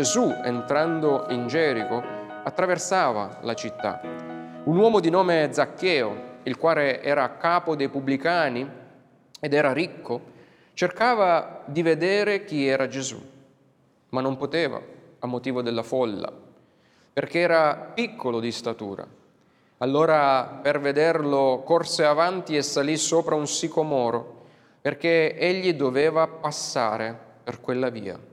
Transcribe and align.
Gesù, 0.00 0.34
entrando 0.44 1.26
in 1.28 1.46
Gerico, 1.46 2.02
attraversava 2.42 3.40
la 3.42 3.52
città. 3.52 4.00
Un 4.64 4.78
uomo 4.78 4.98
di 4.98 5.10
nome 5.10 5.50
Zaccheo, 5.52 6.38
il 6.44 6.56
quale 6.56 7.02
era 7.02 7.36
capo 7.36 7.76
dei 7.76 7.90
pubblicani 7.90 8.66
ed 9.38 9.52
era 9.52 9.74
ricco, 9.74 10.22
cercava 10.72 11.64
di 11.66 11.82
vedere 11.82 12.44
chi 12.44 12.66
era 12.66 12.88
Gesù, 12.88 13.20
ma 14.08 14.22
non 14.22 14.38
poteva 14.38 14.80
a 15.18 15.26
motivo 15.26 15.60
della 15.60 15.82
folla, 15.82 16.32
perché 17.12 17.40
era 17.40 17.74
piccolo 17.92 18.40
di 18.40 18.52
statura. 18.52 19.06
Allora 19.76 20.60
per 20.62 20.80
vederlo 20.80 21.60
corse 21.62 22.06
avanti 22.06 22.56
e 22.56 22.62
salì 22.62 22.96
sopra 22.96 23.34
un 23.34 23.46
sicomoro, 23.46 24.44
perché 24.80 25.36
egli 25.36 25.74
doveva 25.74 26.26
passare 26.26 27.14
per 27.44 27.60
quella 27.60 27.90
via. 27.90 28.29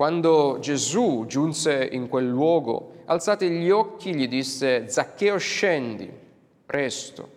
Quando 0.00 0.56
Gesù 0.60 1.26
giunse 1.26 1.86
in 1.92 2.08
quel 2.08 2.26
luogo, 2.26 3.02
alzati 3.04 3.50
gli 3.50 3.68
occhi, 3.68 4.14
gli 4.14 4.28
disse, 4.28 4.88
Zaccheo 4.88 5.36
scendi, 5.36 6.10
presto, 6.64 7.28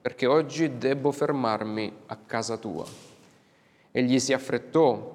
perché 0.00 0.26
oggi 0.26 0.78
debbo 0.78 1.12
fermarmi 1.12 1.92
a 2.06 2.18
casa 2.26 2.56
tua. 2.56 2.84
Egli 3.92 4.18
si 4.18 4.32
affrettò 4.32 5.14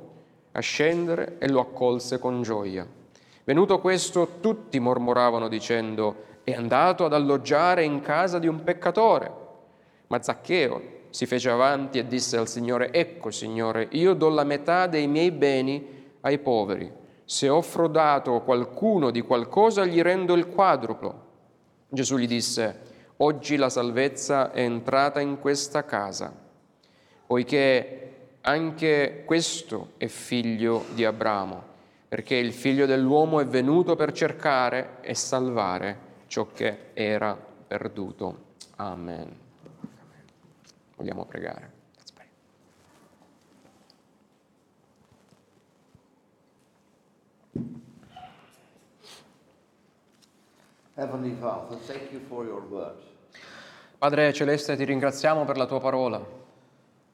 a 0.54 0.60
scendere 0.62 1.36
e 1.40 1.50
lo 1.50 1.60
accolse 1.60 2.20
con 2.20 2.42
gioia. 2.42 2.88
Venuto 3.44 3.82
questo, 3.82 4.38
tutti 4.40 4.80
mormoravano 4.80 5.50
dicendo, 5.50 6.16
è 6.46 6.54
andato 6.54 7.04
ad 7.04 7.12
alloggiare 7.12 7.84
in 7.84 8.00
casa 8.00 8.40
di 8.40 8.48
un 8.48 8.64
peccatore. 8.64 9.30
Ma 10.08 10.22
Zaccheo 10.22 10.82
si 11.10 11.26
fece 11.26 11.50
avanti 11.50 11.98
e 11.98 12.08
disse 12.08 12.38
al 12.38 12.48
Signore, 12.48 12.94
ecco 12.94 13.30
Signore, 13.30 13.90
io 13.92 14.14
do 14.14 14.30
la 14.30 14.46
metà 14.46 14.88
dei 14.88 15.08
miei 15.08 15.32
beni 15.32 16.02
ai 16.24 16.40
poveri. 16.40 16.92
Se 17.26 17.48
ho 17.48 17.62
frodato 17.62 18.42
qualcuno 18.42 19.12
di 19.12 19.22
qualcosa, 19.22 19.86
gli 19.86 20.02
rendo 20.02 20.34
il 20.34 20.48
quadruplo. 20.48 21.32
Gesù 21.90 22.18
gli 22.18 22.28
disse, 22.28 22.80
oggi 23.18 23.56
la 23.56 23.70
salvezza 23.70 24.52
è 24.52 24.62
entrata 24.62 25.20
in 25.20 25.40
questa 25.40 25.86
casa, 25.86 26.34
poiché 27.26 28.00
anche 28.42 29.24
questo 29.26 29.92
è 29.98 30.08
figlio 30.08 30.86
di 30.94 31.06
Abramo, 31.06 31.72
perché 32.08 32.36
il 32.36 32.52
figlio 32.52 32.86
dell'uomo 32.86 33.40
è 33.40 33.46
venuto 33.46 33.96
per 33.96 34.12
cercare 34.12 34.98
e 35.02 35.14
salvare 35.16 36.12
ciò 36.28 36.48
che 36.52 36.90
era 36.94 37.38
perduto. 37.68 38.52
Amen. 38.76 39.40
Vogliamo 40.96 41.26
pregare. 41.26 41.73
Heavenly 50.96 51.36
Father, 51.40 51.76
thank 51.88 52.12
you 52.12 52.20
for 52.30 52.46
your 52.46 52.62
word. 52.70 53.02
Padre 53.98 54.32
Celeste, 54.32 54.76
ti 54.76 54.84
ringraziamo 54.84 55.44
per 55.44 55.58
la 55.58 55.66
tua 55.66 55.80
parola. 55.80 56.24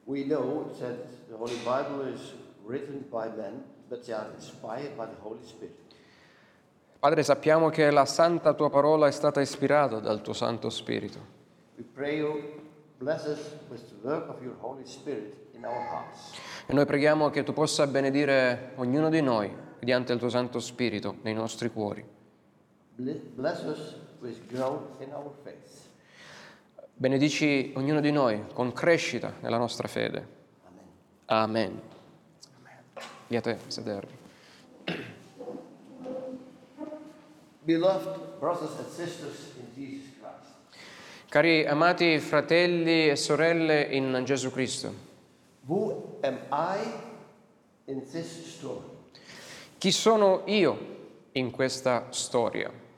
We 0.04 0.24
know 0.24 0.70
that 0.80 1.06
the 1.28 1.36
Holy 1.36 1.56
Bible 1.64 2.12
is 2.12 2.34
written 2.66 3.06
by 3.10 3.28
men, 3.34 3.64
but 3.88 4.04
they 4.04 4.12
are 4.12 4.28
inspired 4.34 4.96
by 4.96 5.06
the 5.06 5.16
Holy 5.22 5.42
Spirit. 5.46 5.74
Padre, 6.98 7.22
sappiamo 7.22 7.70
che 7.70 7.90
la 7.90 8.04
santa 8.04 8.52
tua 8.52 8.68
parola 8.68 9.06
è 9.06 9.12
stata 9.12 9.40
ispirata 9.40 9.98
dal 9.98 10.20
tuo 10.20 10.34
Santo 10.34 10.68
Spirito. 10.68 11.18
We 11.76 11.84
pray 11.94 12.18
you 12.18 12.60
bless 12.98 13.24
us 13.24 13.56
with 13.70 13.82
the 13.88 14.06
work 14.06 14.28
of 14.28 14.42
your 14.42 14.56
Holy 14.60 14.84
Spirit 14.84 15.34
in 15.54 15.64
our 15.64 15.80
hearts. 15.90 16.34
E 16.66 16.74
noi 16.74 16.84
preghiamo 16.84 17.30
che 17.30 17.44
tu 17.44 17.54
possa 17.54 17.86
benedire 17.86 18.72
ognuno 18.74 19.08
di 19.08 19.22
noi 19.22 19.50
mediante 19.78 20.12
il 20.12 20.18
tuo 20.18 20.28
Santo 20.28 20.60
Spirito 20.60 21.16
nei 21.22 21.32
nostri 21.32 21.70
cuori. 21.70 22.18
Bless 23.00 23.60
us 23.64 23.94
with 24.20 24.46
growth 24.48 25.00
in 25.00 25.10
our 25.12 25.32
faith. 25.42 25.88
Benedici 26.94 27.72
ognuno 27.76 28.00
di 28.00 28.10
noi 28.10 28.44
con 28.52 28.72
crescita 28.72 29.36
nella 29.40 29.56
nostra 29.56 29.88
fede. 29.88 30.26
Amen. 31.26 31.80
Amen. 32.58 32.82
Via 33.28 33.38
a 33.38 33.42
te, 33.42 33.56
sedervi. 33.68 34.12
Beloved 37.64 38.38
brothers 38.38 38.76
and 38.76 38.88
sisters 38.88 39.52
in 39.56 39.66
Jesus 39.74 40.10
Christ. 40.20 40.52
Cari 41.30 41.64
amati 41.64 42.18
fratelli 42.18 43.08
e 43.08 43.16
sorelle 43.16 43.80
in 43.82 44.22
Gesù 44.26 44.50
Cristo. 44.50 44.92
Who 45.66 46.18
am 46.20 46.38
I 46.52 46.80
in 47.86 48.02
this 48.10 48.56
story? 48.56 48.84
Chi 49.78 49.90
sono 49.90 50.42
io 50.44 50.98
in 51.32 51.50
questa 51.50 52.08
storia? 52.10 52.88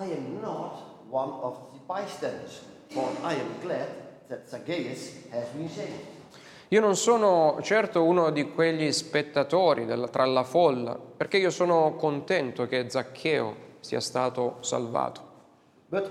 I 0.00 0.04
am 0.12 0.40
not 0.40 1.08
one 1.10 1.30
of 1.42 1.72
the 1.72 1.80
bystanders, 1.88 2.62
for 2.90 3.10
I 3.24 3.34
am 3.34 3.58
glad 3.60 3.88
that 4.28 4.48
Zacchaeus 4.48 5.26
has 5.32 5.48
been 5.48 5.68
saved. 5.68 6.16
Io 6.68 6.80
non 6.80 6.94
sono 6.94 7.58
certo 7.62 8.04
uno 8.04 8.30
di 8.30 8.52
quegli 8.52 8.92
spettatori 8.92 9.86
della, 9.86 10.06
tra 10.06 10.24
la 10.24 10.44
folla, 10.44 10.94
perché 10.94 11.38
io 11.38 11.50
sono 11.50 11.96
contento 11.96 12.66
che 12.68 12.88
Zaccheo 12.88 13.56
sia 13.80 14.00
stato 14.00 14.58
salvato. 14.60 15.20
But 15.88 16.04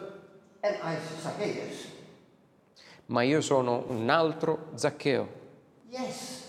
am 0.62 0.74
I 0.84 0.98
Zacchaeus? 1.22 1.88
Ma 3.06 3.22
io 3.22 3.40
sono 3.40 3.86
un 3.88 4.10
altro 4.10 4.72
Zaccheo. 4.74 5.28
Yes. 5.90 6.44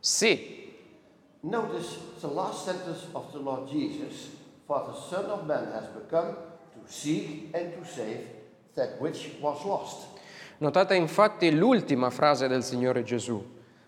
Sì. 0.00 0.74
Notice 1.42 1.98
the 2.20 2.26
last 2.26 2.64
sentence 2.64 3.06
of 3.12 3.30
the 3.30 3.38
Lord 3.38 3.68
Jesus, 3.68 4.30
for 4.66 4.90
the 4.90 4.98
Son 4.98 5.26
of 5.26 5.44
Man 5.44 5.70
has 5.72 5.86
become 5.94 6.49
seek 6.90 7.54
and 7.54 7.72
to 7.74 7.84
save 7.84 8.26
that 8.74 9.00
which 9.00 9.36
was 9.40 9.62
lost. 9.64 10.06
Notate 10.58 10.94
infatti 10.94 11.50
l'ultima 11.54 12.10
frase 12.10 12.48
del 12.48 12.62
Signore 12.62 13.02
Gesù, 13.02 13.42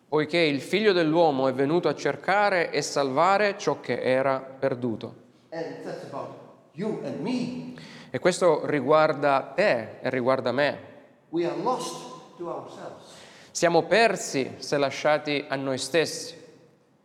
poiché 0.09 0.39
il 0.39 0.61
figlio 0.61 0.93
dell'uomo 0.93 1.49
è 1.49 1.53
venuto 1.53 1.89
a 1.89 1.95
cercare 1.95 2.71
e 2.71 2.81
salvare 2.81 3.59
ciò 3.59 3.81
che 3.81 4.01
era 4.01 4.41
perduto. 4.41 5.15
And 5.51 5.83
that's 5.83 6.05
about 6.05 6.31
you 6.73 7.01
and 7.05 7.21
me. 7.21 7.75
E 8.11 8.19
questo 8.19 8.65
riguarda 8.65 9.53
te 9.55 9.99
e 10.01 10.09
riguarda 10.09 10.53
me. 10.53 10.91
We 11.31 11.45
are 11.45 11.57
lost 11.57 12.37
to 12.39 12.49
ourselves. 12.49 13.21
Siamo 13.51 13.83
persi 13.83 14.55
se 14.59 14.79
lasciati 14.79 15.45
a 15.47 15.57
noi 15.57 15.77
stessi. 15.77 16.41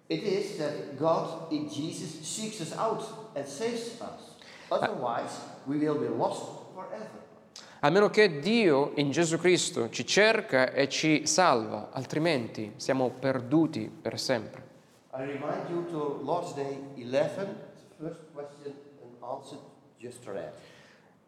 It 0.07 0.23
is 0.23 0.57
that 0.57 0.95
God 0.97 1.51
in 1.51 1.67
Jesus 1.67 2.21
seeks 2.21 2.59
us 2.61 2.73
out 2.77 3.03
and 3.35 3.45
saves 3.45 3.99
us. 3.99 4.36
Otherwise, 4.69 5.39
we 5.65 5.77
will 5.77 5.97
be 5.97 6.07
lost 6.07 6.73
forever. 6.73 7.25
A 7.81 7.89
meno 7.89 8.09
che 8.09 8.39
Dio 8.39 8.91
in 8.95 9.11
Gesù 9.11 9.37
Cristo 9.37 9.89
ci 9.89 10.05
cerca 10.05 10.71
e 10.71 10.89
ci 10.89 11.27
salva, 11.27 11.89
altrimenti 11.91 12.73
siamo 12.77 13.11
perduti 13.11 13.89
per 13.89 14.19
sempre. 14.19 14.65
I 15.13 15.25
remind 15.25 15.69
you 15.69 15.85
to 15.91 16.19
Lord's 16.23 16.53
Day 16.53 16.77
11, 16.95 17.47
first 17.99 18.19
question 18.33 18.73
and 19.01 19.15
answer 19.21 19.57
just 19.99 20.25
read. 20.25 20.51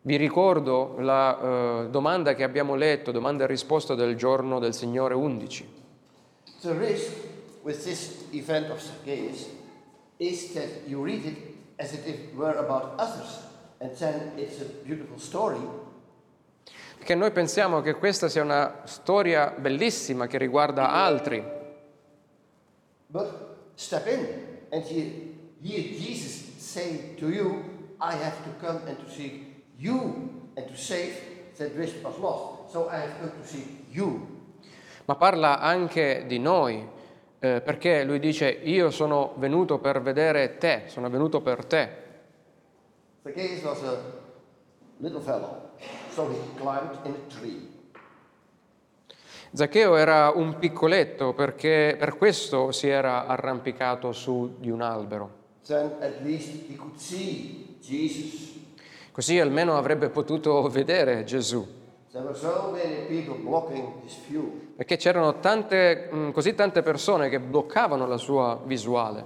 Vi 0.02 0.16
ricordo 0.16 0.96
la 1.00 1.84
uh, 1.86 1.90
domanda 1.90 2.34
che 2.34 2.44
abbiamo 2.44 2.76
letto, 2.76 3.12
domanda 3.12 3.44
e 3.44 3.48
risposta 3.48 3.96
del 3.96 4.16
giorno 4.16 4.60
del 4.60 4.74
Signore 4.74 5.14
11. 5.14 5.68
The 6.62 6.74
risk 6.74 7.14
with 7.64 7.84
this 7.84 8.26
event 8.32 8.70
of 8.70 8.80
Zacchaeus 8.80 9.48
is 10.18 10.54
that 10.54 10.88
you 10.88 11.04
read 11.04 11.26
it 11.26 11.49
as 11.80 11.94
if 11.94 12.06
it 12.06 12.36
were 12.36 12.58
about 12.58 13.00
others 13.00 13.40
and 13.80 13.96
then 13.98 14.34
it's 14.38 14.62
a 14.62 14.66
beautiful 14.86 15.18
story. 15.18 15.60
Perché 16.98 17.16
noi 17.16 17.32
pensiamo 17.32 17.82
che 17.82 17.94
questa 17.96 18.28
sia 18.28 18.44
una 18.44 18.82
storia 18.84 19.52
bellissima 19.58 20.28
che 20.28 20.38
riguarda 20.38 20.92
altri. 20.92 21.42
But 23.08 23.72
step 23.76 24.06
in 24.08 24.28
and 24.72 24.86
you 24.92 25.36
hear 25.62 25.82
Jesus 25.82 26.58
say 26.58 27.16
to 27.18 27.30
you, 27.30 27.64
I 28.02 28.14
have 28.14 28.36
to 28.44 28.52
come 28.60 28.82
and 28.86 28.98
to 28.98 29.10
seek 29.10 29.64
you 29.78 30.30
and 30.56 30.68
to 30.68 30.76
save 30.76 31.16
that 31.58 31.76
which 31.76 31.94
was 32.04 32.18
lost. 32.20 32.74
So 32.74 32.90
I 32.90 32.98
have 32.98 33.18
come 33.20 33.32
to 33.32 33.48
seek 33.48 33.86
you. 33.92 34.28
Ma 35.06 35.16
parla 35.16 35.60
anche 35.60 36.26
di 36.28 36.38
noi, 36.38 36.88
eh, 37.40 37.62
perché 37.62 38.04
lui 38.04 38.20
dice, 38.20 38.50
io 38.50 38.92
sono 38.92 39.34
venuto 39.38 39.80
per 39.80 40.02
vedere 40.02 40.58
te, 40.58 40.84
sono 40.88 41.10
venuto 41.10 41.42
per 41.42 41.66
te. 41.66 41.90
Zacchaeus 43.24 43.64
was 43.64 43.84
a 43.84 43.98
little 44.98 45.22
fellow, 45.22 45.72
so 46.12 46.30
he 46.30 46.38
climbed 46.56 47.00
in 47.04 47.14
a 47.14 47.34
tree. 47.34 47.78
Zaccheo 49.52 49.96
era 49.96 50.32
un 50.36 50.60
piccoletto 50.60 51.34
perché 51.34 51.96
per 51.98 52.18
questo 52.18 52.72
si 52.72 52.88
era 52.88 53.26
arrampicato 53.26 54.12
su 54.12 54.56
di 54.60 54.70
un 54.70 54.82
albero. 54.82 55.38
Così 59.12 59.40
almeno 59.40 59.76
avrebbe 59.76 60.10
potuto 60.10 60.68
vedere 60.70 61.24
Gesù. 61.24 61.68
There 62.12 62.24
were 62.24 62.36
so 62.36 62.72
many 62.72 63.06
people 63.08 63.36
blocking 63.36 64.04
his 64.04 64.18
view. 64.28 64.69
Perché 64.80 64.96
c'erano 64.96 65.42
tante, 65.42 66.10
così 66.32 66.56
tante 66.56 66.82
persone 66.82 67.28
che 67.28 67.42
bloccavano 67.42 68.08
la 68.08 68.16
sua 68.16 68.58
visuale. 68.64 69.26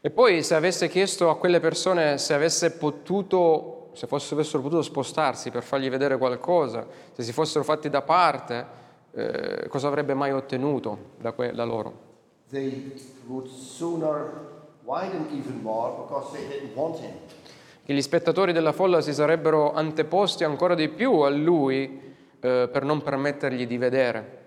E 0.00 0.10
poi 0.10 0.42
se 0.42 0.54
avesse 0.54 0.88
chiesto 0.88 1.28
a 1.28 1.36
quelle 1.36 1.60
persone 1.60 2.16
se 2.16 2.32
avesse 2.32 2.70
potuto, 2.70 3.90
se 3.92 4.08
avessero 4.10 4.62
potuto 4.62 4.80
spostarsi 4.80 5.50
per 5.50 5.62
fargli 5.62 5.90
vedere 5.90 6.16
qualcosa, 6.16 6.86
se 7.12 7.22
si 7.22 7.32
fossero 7.34 7.62
fatti 7.62 7.90
da 7.90 8.00
parte, 8.00 8.66
eh, 9.12 9.68
cosa 9.68 9.88
avrebbe 9.88 10.14
mai 10.14 10.32
ottenuto 10.32 11.10
da, 11.18 11.32
que- 11.32 11.52
da 11.52 11.64
loro? 11.64 11.92
They 12.48 12.90
would 13.26 13.48
sooner 13.48 14.60
Che 17.84 17.94
gli 17.94 18.02
spettatori 18.02 18.52
della 18.52 18.72
folla 18.72 19.00
si 19.00 19.12
sarebbero 19.12 19.72
anteposti 19.72 20.44
ancora 20.44 20.74
di 20.74 20.88
più 20.88 21.20
a 21.20 21.28
lui 21.28 22.14
eh, 22.40 22.68
per 22.70 22.84
non 22.84 23.02
permettergli 23.02 23.66
di 23.66 23.78
vedere, 23.78 24.40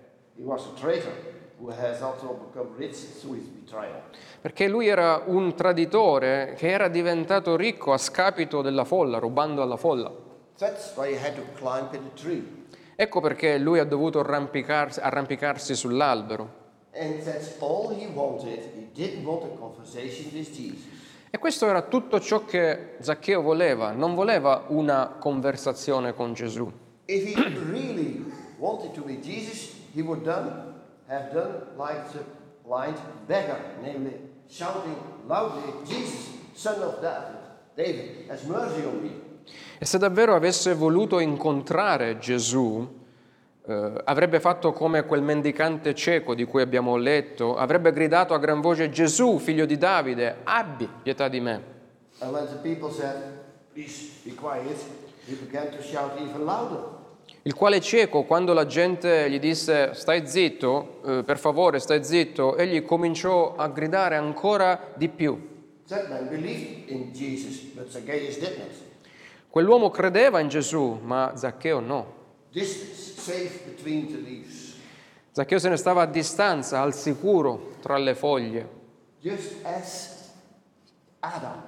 perché 4.42 4.68
lui 4.68 4.86
era 4.86 5.22
un 5.26 5.54
traditore 5.54 6.54
che 6.56 6.70
era 6.70 6.88
diventato 6.88 7.56
ricco 7.56 7.92
a 7.92 7.98
scapito 7.98 8.60
della 8.60 8.84
folla, 8.84 9.18
rubando 9.18 9.62
alla 9.62 9.76
folla. 9.76 10.12
Ecco 12.94 13.20
perché 13.20 13.58
lui 13.58 13.78
ha 13.78 13.84
dovuto 13.84 14.20
arrampicarsi, 14.20 15.00
arrampicarsi 15.00 15.74
sull'albero. 15.74 16.65
And 16.98 17.22
that's 17.22 17.56
all 17.60 17.94
he 17.94 18.06
wanted. 18.06 18.60
He 18.74 18.86
didn't 18.94 19.24
want 19.24 19.44
a 19.44 19.56
conversation 19.58 20.30
with 20.32 20.50
Jesus. 20.52 20.80
E 21.30 21.38
questo 21.38 21.66
era 21.66 21.82
tutto 21.82 22.18
ciò 22.20 22.44
che 22.44 22.96
Zaccheo 23.00 23.42
voleva, 23.42 23.92
non 23.92 24.14
voleva 24.14 24.64
una 24.68 25.16
conversazione 25.18 26.14
con 26.14 26.32
Gesù. 26.32 26.70
If 27.06 27.24
he 27.24 27.34
really 27.70 28.24
wanted 28.58 28.92
to 28.94 29.02
meet 29.04 29.22
Jesus, 29.22 29.74
he 29.92 30.00
would 30.00 30.22
done, 30.22 30.74
have 31.08 31.32
done 31.32 31.66
like 31.76 32.10
the 32.12 32.24
blind 32.64 32.96
beggar, 33.26 33.60
namely 33.82 34.14
shouting 34.48 34.96
loudly, 35.26 35.72
Jesus, 35.84 36.30
son 36.54 36.80
of 36.82 37.00
David, 37.00 37.36
David, 37.76 38.30
have 38.30 38.46
mercy 38.48 38.84
on 38.86 39.02
me. 39.02 39.10
E 39.78 39.84
se 39.84 39.98
davvero 39.98 40.34
avesse 40.34 40.74
voluto 40.74 41.18
incontrare 41.18 42.18
Gesù, 42.18 42.95
eh, 43.68 43.92
avrebbe 44.04 44.38
fatto 44.38 44.72
come 44.72 45.04
quel 45.04 45.22
mendicante 45.22 45.94
cieco 45.94 46.34
di 46.34 46.44
cui 46.44 46.62
abbiamo 46.62 46.96
letto, 46.96 47.56
avrebbe 47.56 47.92
gridato 47.92 48.32
a 48.32 48.38
gran 48.38 48.60
voce 48.60 48.90
Gesù, 48.90 49.38
figlio 49.38 49.66
di 49.66 49.76
Davide, 49.76 50.36
abbi 50.44 50.88
pietà 51.02 51.28
di 51.28 51.40
me. 51.40 51.74
Said. 52.18 53.44
Il 57.42 57.54
quale 57.54 57.80
cieco, 57.80 58.22
quando 58.22 58.52
la 58.52 58.66
gente 58.66 59.28
gli 59.28 59.38
disse 59.40 59.92
stai 59.94 60.26
zitto, 60.26 61.00
eh, 61.04 61.22
per 61.24 61.38
favore 61.38 61.80
stai 61.80 62.04
zitto, 62.04 62.56
egli 62.56 62.84
cominciò 62.84 63.56
a 63.56 63.68
gridare 63.68 64.14
ancora 64.16 64.92
di 64.94 65.08
più. 65.08 65.54
That 65.88 66.08
man 66.08 66.28
believed 66.28 66.88
in 66.88 67.12
Jesus, 67.12 67.60
but 67.74 67.88
Zacchaeus 67.88 68.38
did 68.38 68.58
not. 68.58 68.70
Quell'uomo 69.48 69.90
credeva 69.90 70.40
in 70.40 70.48
Gesù, 70.48 70.98
ma 71.02 71.32
Zaccheo 71.36 71.80
no. 71.80 72.15
Distance, 72.56 73.20
safe 73.20 73.66
between 73.66 74.06
the 74.06 74.16
leaves. 74.16 74.76
Zaccheo 75.32 75.58
se 75.58 75.68
ne 75.68 75.76
stava 75.76 76.00
a 76.00 76.06
distanza, 76.06 76.80
al 76.80 76.94
sicuro, 76.94 77.72
tra 77.82 77.98
le 77.98 78.14
foglie. 78.14 78.66
Just 79.20 79.62
as 79.62 80.30
Adam, 81.20 81.62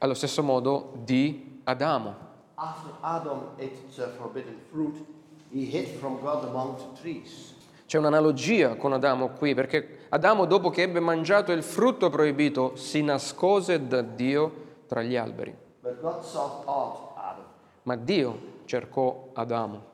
Allo 0.00 0.12
stesso 0.12 0.42
modo 0.42 0.92
di 1.02 1.60
Adamo. 1.64 2.14
after 2.56 2.92
Adam 3.00 3.52
ate 3.56 3.88
the 3.96 4.06
forbidden 4.18 4.60
fruit, 4.70 5.02
he 5.50 5.64
hid 5.64 5.98
from 5.98 6.20
God 6.20 6.44
among 6.44 6.76
the 6.76 7.00
trees. 7.00 7.54
C'è 7.86 7.96
un'analogia 7.96 8.76
con 8.76 8.92
Adamo 8.92 9.30
qui, 9.30 9.54
perché 9.54 10.00
Adamo 10.10 10.44
dopo 10.44 10.68
che 10.68 10.82
ebbe 10.82 11.00
mangiato 11.00 11.52
il 11.52 11.62
frutto 11.62 12.10
proibito 12.10 12.76
si 12.76 13.02
nascose 13.02 13.86
da 13.86 14.02
Dio 14.02 14.52
tra 14.86 15.02
gli 15.02 15.16
alberi. 15.16 15.56
But 15.80 16.02
God 16.02 16.22
sought 16.22 16.66
out 16.66 17.16
Adam. 17.16 17.44
Ma 17.84 17.96
Dio 17.96 18.52
cercò 18.64 19.30
Adamo. 19.34 19.92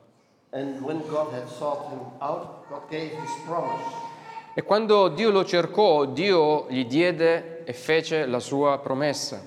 Out. 2.17 2.49
E 4.53 4.63
quando 4.63 5.07
Dio 5.07 5.31
lo 5.31 5.45
cercò, 5.45 6.03
Dio 6.05 6.67
gli 6.67 6.85
diede 6.85 7.63
e 7.63 7.71
fece 7.71 8.25
la 8.25 8.39
sua 8.39 8.79
promessa, 8.79 9.41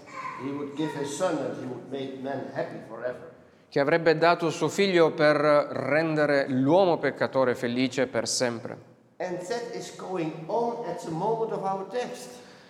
che 3.68 3.80
avrebbe 3.80 4.16
dato 4.16 4.48
suo 4.48 4.68
figlio 4.68 5.12
per 5.12 5.36
rendere 5.36 6.46
l'uomo 6.48 6.96
peccatore 6.96 7.54
felice 7.54 8.06
per 8.06 8.26
sempre. 8.26 8.92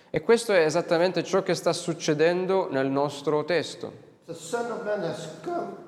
E 0.09 0.21
questo 0.21 0.51
è 0.51 0.59
esattamente 0.59 1.23
ciò 1.23 1.41
che 1.41 1.53
sta 1.53 1.71
succedendo 1.71 2.67
nel 2.69 2.87
nostro 2.87 3.45
testo. 3.45 3.93
The 4.25 4.33
Son 4.33 4.71
of 4.71 4.83
Man 4.83 5.03
has 5.03 5.39
come 5.43 5.84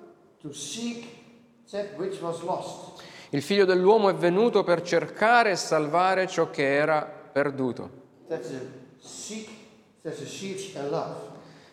Il 3.30 3.42
figlio 3.42 3.66
dell'uomo 3.66 4.10
è 4.10 4.14
venuto 4.14 4.64
per 4.64 4.82
cercare 4.82 5.52
e 5.52 5.56
salvare 5.56 6.28
ciò 6.28 6.50
che 6.50 6.76
era 6.76 7.06
perduto. 7.06 7.90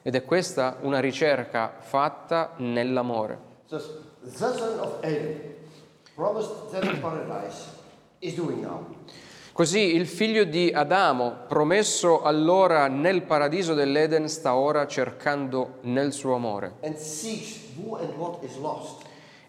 Ed 0.03 0.15
è 0.15 0.25
questa 0.25 0.77
una 0.81 1.01
ricerca 1.01 1.77
fatta 1.79 2.55
nell'amore. 2.57 3.39
Così 9.55 9.95
il 9.95 10.09
figlio 10.09 10.43
di 10.43 10.73
Adamo, 10.75 11.45
promesso 11.47 12.23
allora 12.23 12.89
nel 12.89 13.23
paradiso 13.23 13.73
dell'Eden, 13.73 14.29
sta 14.29 14.57
ora 14.57 14.85
cercando 14.89 15.77
nel 15.83 16.13
suo 16.13 16.35
amore 16.35 16.73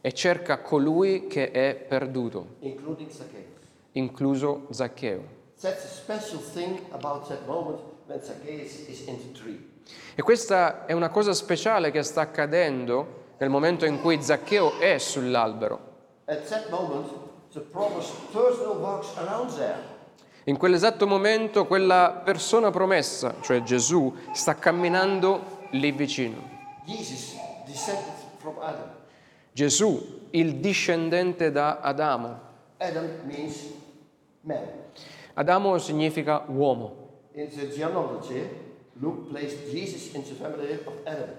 e 0.01 0.11
cerca 0.13 0.59
colui 0.59 1.25
che 1.25 1.49
è 1.49 1.73
perduto, 1.73 2.57
incluso 3.93 4.67
Zaccheo. 4.69 5.23
E 10.13 10.21
questa 10.21 10.85
è 10.85 10.93
una 10.93 11.09
cosa 11.09 11.33
speciale 11.33 11.89
che 11.89 12.03
sta 12.03 12.21
accadendo 12.21 13.23
nel 13.39 13.49
momento 13.49 13.85
in 13.85 13.99
cui 14.01 14.21
Zaccheo 14.21 14.77
è 14.77 14.99
sull'albero. 14.99 15.93
At 16.25 16.47
that 16.49 16.69
moment, 16.69 17.07
the 17.53 17.61
promised 17.61 18.13
personal 18.31 18.77
walks 18.77 19.17
around 19.17 19.49
there. 19.55 19.94
In 20.47 20.57
quell'esatto 20.57 21.07
momento 21.07 21.65
quella 21.65 22.21
persona 22.23 22.69
promessa, 22.69 23.37
cioè 23.41 23.63
Gesù, 23.63 24.13
sta 24.31 24.53
camminando 24.53 25.67
lì 25.71 25.91
vicino. 25.91 26.35
Gesù, 29.51 30.27
il 30.29 30.55
discendente 30.57 31.51
da 31.51 31.79
Adamo. 31.79 32.39
Adam. 32.77 33.07
Adamo 35.33 35.77
significa 35.79 36.43
uomo. 36.47 37.23
In 37.33 37.49
the 37.49 37.67
genealogy, 37.67 38.47
Luke 38.99 39.29
placed 39.29 39.71
Jesus 39.71 40.13
in 40.13 40.23
the 40.23 40.35
family 40.35 40.79
of 40.85 40.93
Adam. 41.05 41.29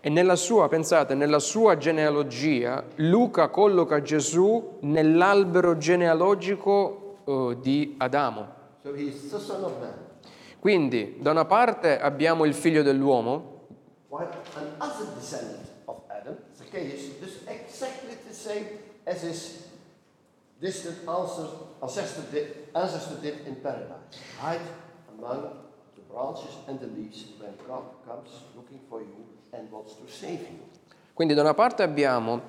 E 0.00 0.08
nella 0.08 0.36
sua, 0.36 0.66
pensate, 0.68 1.14
nella 1.14 1.40
sua 1.40 1.76
genealogia, 1.76 2.82
Luca 2.94 3.48
colloca 3.48 4.00
Gesù 4.00 4.78
nell'albero 4.80 5.76
genealogico 5.76 7.05
di 7.60 7.94
Adamo. 7.98 8.46
So. 8.82 8.94
Quindi, 10.58 11.16
da 11.20 11.30
una 11.32 11.44
parte 11.44 12.00
abbiamo 12.00 12.44
il 12.44 12.54
figlio 12.54 12.82
dell'uomo, 12.82 13.54
Adam, 16.26 16.36
Zacchaeus, 16.54 17.00
is 17.22 17.42
exactly 17.46 18.16
the 18.26 18.34
same 18.34 18.66
as 19.04 19.22
his 19.22 19.68
distant 20.60 21.06
ancestor, 21.06 21.48
ancestor, 21.80 22.22
did, 22.30 22.68
ancestor 22.72 23.20
did 23.20 23.46
in 23.46 23.60
paradise. 23.60 24.18
Hide 24.40 24.60
among 25.16 25.50
the 25.94 26.02
branches 26.08 26.56
and 26.66 26.80
the 26.80 26.86
leaves 26.86 27.26
when 27.38 27.52
God 27.66 27.84
comes 28.06 28.30
looking 28.56 28.80
for 28.88 29.00
you 29.00 29.26
and 29.52 29.70
wants 29.70 29.94
to 29.94 30.08
save 30.08 30.40
you. 30.40 30.64
Quindi 31.12 31.34
da 31.34 31.42
una 31.42 31.54
parte 31.54 31.82
abbiamo 31.82 32.42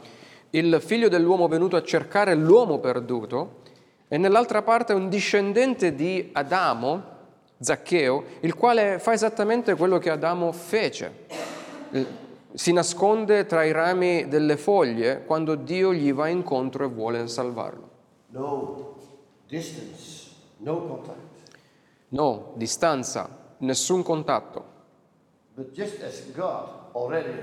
il 0.52 0.82
figlio 0.82 1.08
dell'uomo 1.08 1.48
venuto 1.48 1.76
a 1.76 1.84
cercare 1.84 2.34
l'uomo 2.36 2.80
perduto 2.80 3.66
e 4.08 4.18
nell'altra 4.18 4.62
parte 4.62 4.94
un 4.94 5.10
discendente 5.10 5.94
di 5.94 6.30
Adamo, 6.34 7.16
Zaccheo, 7.60 8.24
il 8.42 8.56
quale 8.56 9.00
fa 9.00 9.14
esattamente 9.14 9.76
quello 9.76 9.98
che 9.98 10.10
Adamo 10.10 10.52
fece. 10.52 11.26
Eh, 11.92 12.26
Si 12.54 12.72
nasconde 12.72 13.46
tra 13.46 13.64
i 13.66 13.72
rami 13.72 14.28
delle 14.30 14.58
foglie 14.58 15.24
quando 15.26 15.54
Dio 15.54 15.94
gli 15.94 16.12
va 16.12 16.28
incontro 16.28 16.86
e 16.86 16.88
vuole 16.88 17.28
salvarlo. 17.28 17.90
No 18.30 18.96
distance, 19.48 20.32
no. 20.58 21.04
No, 22.10 22.54
distanza, 22.56 23.30
nessun 23.60 24.02
contatto. 24.04 24.76
But 25.56 25.72
just 25.74 26.02
as 26.02 26.24
God 26.34 26.70
already 26.94 27.36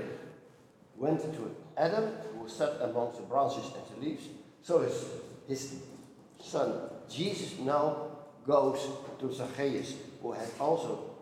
went 0.97 1.21
to 1.21 1.55
Adam, 1.75 2.11
who 2.37 2.47
sat 2.47 2.81
amongst 2.81 3.17
the 3.17 3.23
branches 3.23 3.71
and 3.73 3.85
the 3.93 4.05
leaves. 4.05 4.27
So 4.61 4.81
his, 4.81 5.05
his 5.47 5.81
son 6.45 6.89
Jesus 7.09 7.57
now 7.59 8.07
goes 8.45 8.79
to 9.19 9.31
Zacchaeus, 9.31 9.95
who 10.21 10.31
had 10.31 10.49
also 10.59 11.15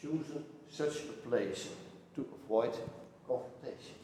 chosen 0.00 0.44
such 0.70 1.04
a 1.08 1.28
place 1.28 1.68
to 2.14 2.26
avoid 2.44 2.72
confrontation. 3.26 3.96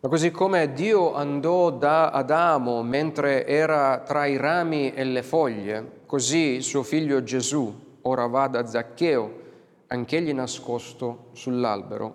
Ma 0.00 0.08
così 0.08 0.30
come 0.30 0.72
Dio 0.72 1.14
andò 1.14 1.70
da 1.70 2.10
Adamo 2.10 2.82
mentre 2.82 3.44
era 3.46 3.98
tra 3.98 4.26
i 4.26 4.36
rami 4.36 4.94
e 4.94 5.04
le 5.04 5.22
foglie, 5.22 6.02
così 6.06 6.62
suo 6.62 6.82
figlio 6.82 7.22
Gesù 7.22 7.86
ora 8.02 8.26
va 8.26 8.46
da 8.46 8.64
Zaccheo, 8.64 9.46
anch'egli 9.88 10.32
nascosto 10.32 11.30
sull'albero, 11.32 12.14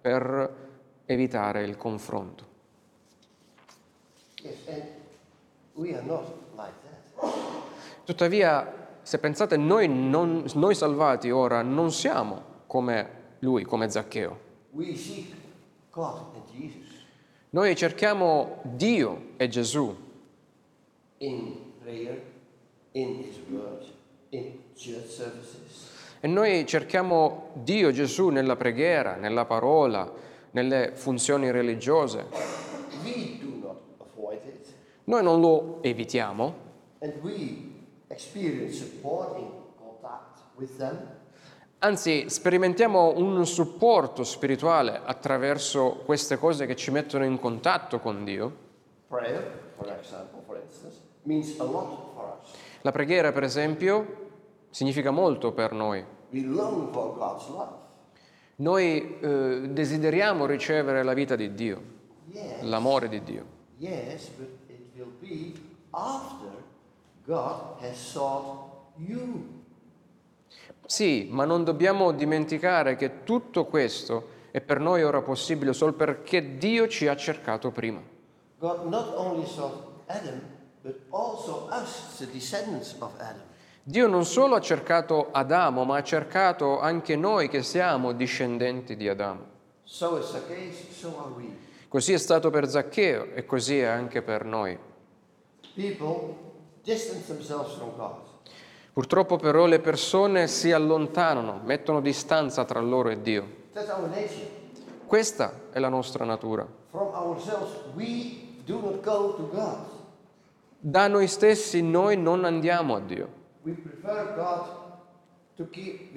per 0.00 0.56
evitare 1.06 1.64
il 1.64 1.76
confronto. 1.76 2.52
Yes, 4.42 4.56
and 4.68 4.82
we 5.74 5.94
are 5.94 6.04
not. 6.04 6.43
Tuttavia, 8.04 8.88
se 9.02 9.18
pensate, 9.18 9.56
noi, 9.56 9.88
non- 9.88 10.44
noi 10.54 10.74
salvati 10.74 11.30
ora 11.30 11.62
non 11.62 11.90
siamo 11.90 12.42
come 12.66 13.22
lui, 13.40 13.64
come 13.64 13.88
Zaccheo. 13.90 14.38
Noi 17.50 17.76
cerchiamo 17.76 18.58
Dio 18.62 19.28
e 19.36 19.48
Gesù 19.48 19.94
in 21.18 21.54
prayer, 21.82 22.20
in 22.92 23.20
His 23.20 23.36
Word, 23.48 23.84
in 24.30 24.52
church 24.74 25.06
services. 25.08 25.92
e 26.20 26.26
noi 26.26 26.66
cerchiamo 26.66 27.50
Dio 27.54 27.88
e 27.88 27.92
Gesù 27.92 28.28
nella 28.30 28.56
preghiera, 28.56 29.14
nella 29.14 29.44
parola, 29.44 30.10
nelle 30.50 30.92
funzioni 30.94 31.50
religiose. 31.50 32.26
Noi 35.06 35.22
non 35.22 35.40
lo 35.40 35.78
evitiamo, 35.82 36.54
and 37.04 37.12
we 37.22 37.70
experience 38.08 38.78
supporting 38.78 39.50
contact 39.78 40.40
with 40.56 40.76
them. 40.78 40.96
anzi 41.80 42.30
sperimentiamo 42.30 43.12
un 43.18 43.44
supporto 43.44 44.24
spirituale 44.24 45.00
attraverso 45.04 46.00
queste 46.06 46.38
cose 46.38 46.64
che 46.64 46.74
ci 46.76 46.90
mettono 46.90 47.24
in 47.24 47.38
contatto 47.38 47.98
con 48.00 48.24
Dio. 48.24 48.62
Prayer, 49.08 49.72
for 49.76 49.88
example, 49.90 50.40
for 50.46 50.56
instance, 50.64 50.96
means 51.24 51.58
a 51.60 51.64
lot 51.64 52.14
for 52.14 52.38
us. 52.42 52.50
La 52.80 52.90
preghiera, 52.90 53.32
per 53.32 53.42
esempio, 53.42 54.30
significa 54.70 55.10
molto 55.10 55.52
per 55.52 55.72
noi. 55.72 56.02
We 56.30 56.40
long 56.42 56.90
for 56.90 57.14
God's 57.18 57.48
love. 57.48 57.82
Noi 58.56 59.18
eh, 59.20 59.68
desideriamo 59.68 60.46
ricevere 60.46 61.02
la 61.02 61.12
vita 61.12 61.36
di 61.36 61.52
Dio, 61.54 61.82
Yes, 62.32 62.62
l'amore 62.62 63.08
di 63.08 63.22
Dio. 63.22 63.44
yes, 63.78 64.28
but 64.38 64.48
it 64.68 64.80
will 64.96 65.12
be 65.20 65.52
after 65.90 66.50
Sì, 70.86 71.28
ma 71.30 71.44
non 71.44 71.64
dobbiamo 71.64 72.12
dimenticare 72.12 72.96
che 72.96 73.24
tutto 73.24 73.64
questo 73.64 74.28
è 74.50 74.60
per 74.60 74.78
noi 74.78 75.02
ora 75.02 75.22
possibile 75.22 75.72
solo 75.72 75.94
perché 75.94 76.58
Dio 76.58 76.86
ci 76.86 77.08
ha 77.08 77.16
cercato 77.16 77.70
prima. 77.70 78.00
God 78.58 78.86
not 78.86 79.14
only 79.16 79.46
sought 79.46 80.02
Adam, 80.06 80.40
but 80.82 81.00
also 81.10 81.68
us, 81.72 82.16
the 82.18 82.30
descendants 82.30 82.94
of 82.98 83.12
Adam. 83.18 83.42
Dio 83.82 84.06
non 84.06 84.24
solo 84.24 84.54
ha 84.54 84.60
cercato 84.60 85.30
Adamo, 85.32 85.84
ma 85.84 85.96
ha 85.96 86.02
cercato 86.02 86.78
anche 86.78 87.16
noi 87.16 87.48
che 87.48 87.62
siamo 87.62 88.12
discendenti 88.12 88.96
di 88.96 89.08
Adamo. 89.08 89.52
So 89.82 90.18
is 90.18 90.26
Zacchaeus, 90.26 90.88
so 90.90 91.18
are 91.18 91.32
we. 91.34 91.56
Così 91.88 92.12
è 92.12 92.18
stato 92.18 92.50
per 92.50 92.68
Zaccheo 92.68 93.32
e 93.34 93.44
così 93.44 93.78
è 93.78 93.84
anche 93.84 94.22
per 94.22 94.44
noi. 94.44 94.78
People 95.74 96.43
distance 96.84 97.26
themselves 97.26 97.74
from 97.74 97.96
God. 97.96 98.22
Purtroppo 98.92 99.36
però 99.36 99.66
le 99.66 99.80
persone 99.80 100.46
si 100.46 100.70
allontanano, 100.70 101.60
mettono 101.64 102.00
distanza 102.00 102.64
tra 102.64 102.80
loro 102.80 103.08
e 103.10 103.20
Dio. 103.20 103.46
That's 103.72 103.90
our 103.90 104.08
nature. 104.08 104.62
Questa 105.06 105.52
è 105.72 105.78
la 105.80 105.88
nostra 105.88 106.24
natura. 106.24 106.66
From 106.90 107.08
ourselves, 107.12 107.72
we 107.94 108.60
do 108.64 108.80
not 108.80 109.02
go 109.02 109.34
to 109.34 109.48
God. 109.52 109.78
Da 110.78 111.08
noi 111.08 111.26
stessi 111.26 111.82
noi 111.82 112.16
non 112.16 112.44
andiamo 112.44 112.94
a 112.94 113.00
Dio 113.00 113.42
We 113.64 113.72
prefer 113.72 114.34
God 114.36 114.82
keep. 115.70 116.12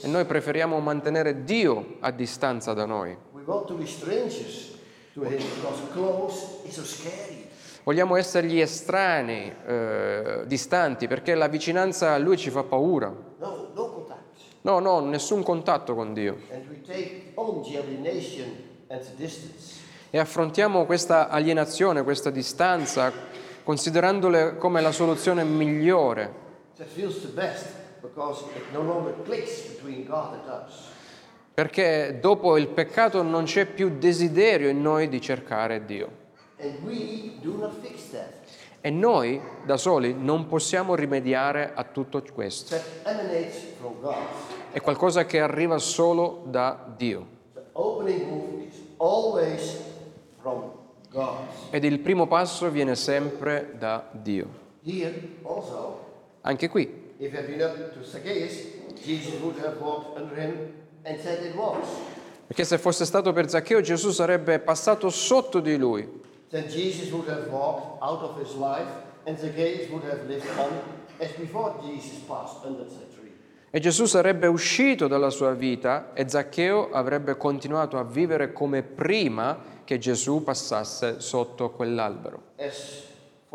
E 0.00 0.06
noi 0.06 0.24
preferiamo 0.24 0.78
mantenere 0.78 1.42
Dio 1.42 1.96
a 2.00 2.12
distanza 2.12 2.72
da 2.72 2.84
noi. 2.84 3.16
We 3.32 3.42
want 3.44 3.66
to 3.66 3.74
be 3.74 3.86
strangers 3.86 4.76
to 5.14 5.22
Him 5.24 5.38
because 5.38 5.82
close 5.92 6.60
is 6.64 6.74
so 6.74 6.84
scary. 6.84 7.31
Vogliamo 7.84 8.16
essergli 8.16 8.60
estranei, 8.60 9.52
eh, 9.66 10.42
distanti, 10.46 11.08
perché 11.08 11.34
la 11.34 11.48
vicinanza 11.48 12.12
a 12.12 12.18
Lui 12.18 12.36
ci 12.36 12.50
fa 12.50 12.62
paura. 12.62 13.08
No, 13.08 13.70
no. 13.74 13.92
No, 14.64 14.78
no, 14.78 15.00
nessun 15.00 15.42
contatto 15.42 15.94
con 15.96 16.14
Dio. 16.14 16.36
E 20.10 20.18
affrontiamo 20.18 20.84
questa 20.84 21.28
alienazione, 21.28 22.04
questa 22.04 22.30
distanza, 22.30 23.12
considerandole 23.64 24.56
come 24.58 24.80
la 24.80 24.92
soluzione 24.92 25.42
migliore, 25.44 26.40
That 26.76 26.86
feels 26.88 27.20
the 27.20 27.32
best 27.32 27.66
because 28.00 28.44
it 28.56 28.72
no 28.72 28.82
longer 28.82 29.14
clicks 29.24 29.62
between 29.68 30.04
God 30.06 30.34
and 30.34 30.64
us. 30.66 30.90
perché 31.54 32.18
dopo 32.20 32.56
il 32.56 32.68
peccato 32.68 33.22
non 33.22 33.44
c'è 33.44 33.66
più 33.66 33.98
desiderio 33.98 34.68
in 34.68 34.80
noi 34.80 35.08
di 35.08 35.20
cercare 35.20 35.84
Dio. 35.84 36.20
E 38.80 38.90
noi 38.90 39.40
da 39.64 39.76
soli 39.76 40.14
non 40.14 40.46
possiamo 40.46 40.94
rimediare 40.94 41.72
a 41.74 41.82
tutto 41.82 42.22
questo. 42.32 42.76
È 44.70 44.80
qualcosa 44.80 45.26
che 45.26 45.40
arriva 45.40 45.78
solo 45.78 46.44
da 46.46 46.86
Dio. 46.96 47.26
Ed 51.70 51.84
il 51.84 51.98
primo 51.98 52.26
passo 52.28 52.70
viene 52.70 52.94
sempre 52.94 53.74
da 53.76 54.08
Dio. 54.12 54.60
Anche 56.42 56.68
qui, 56.68 57.14
if 57.18 57.32
it 57.32 57.38
had 57.38 57.46
been 57.46 57.60
up 57.60 57.92
to 57.92 58.04
Zacchaeus, 58.04 58.52
Jesus 59.04 59.40
would 59.40 59.58
have 59.64 59.80
walked 59.80 60.16
under 60.20 60.36
him 60.36 60.72
and 61.04 61.18
said 61.20 61.44
it 61.44 61.54
was. 61.54 61.86
perché 62.52 62.64
se 62.64 62.76
fosse 62.76 63.06
stato 63.06 63.32
per 63.32 63.48
Zaccheo 63.48 63.80
Gesù 63.80 64.10
sarebbe 64.10 64.58
passato 64.58 65.08
sotto 65.08 65.60
di 65.60 65.76
lui 65.78 66.06
Then 66.52 66.68
Jesus 66.68 67.10
would 67.12 67.28
have 67.28 67.50
walked 67.50 68.02
out 68.02 68.20
of 68.20 68.38
his 68.38 68.54
life 68.56 68.86
and 69.24 69.38
Zacchaeus 69.38 69.88
would 69.90 70.04
have 70.04 70.28
lived 70.28 70.46
on 70.58 70.70
as 71.18 71.30
before 71.32 71.80
Jesus 71.82 72.18
passed 72.28 72.62
under 72.62 72.84
the 72.84 73.06
tree. 73.16 73.32
e 73.70 73.80
Gesù 73.80 74.04
sarebbe 74.04 74.48
uscito 74.48 75.08
dalla 75.08 75.30
sua 75.30 75.54
vita 75.54 76.12
e 76.12 76.28
Zaccheo 76.28 76.90
avrebbe 76.90 77.38
continuato 77.38 77.96
a 77.96 78.04
vivere 78.04 78.52
come 78.52 78.82
prima 78.82 79.80
che 79.84 79.96
Gesù 79.96 80.44
passasse 80.44 81.20
sotto 81.20 81.70
quell'albero. 81.70 82.42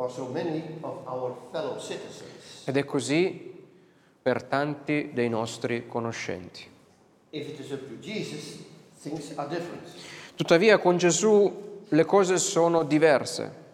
So. 0.07 0.33
Ed 2.65 2.77
è 2.77 2.83
così 2.83 3.63
per 4.19 4.43
tanti 4.43 5.11
dei 5.13 5.29
nostri 5.29 5.85
conoscenti. 5.87 6.65
Jesus. 7.99 8.65
Tuttavia 10.35 10.79
con 10.79 10.97
Gesù 10.97 11.65
le 11.89 12.05
cose 12.05 12.37
sono 12.37 12.83
diverse. 12.83 13.65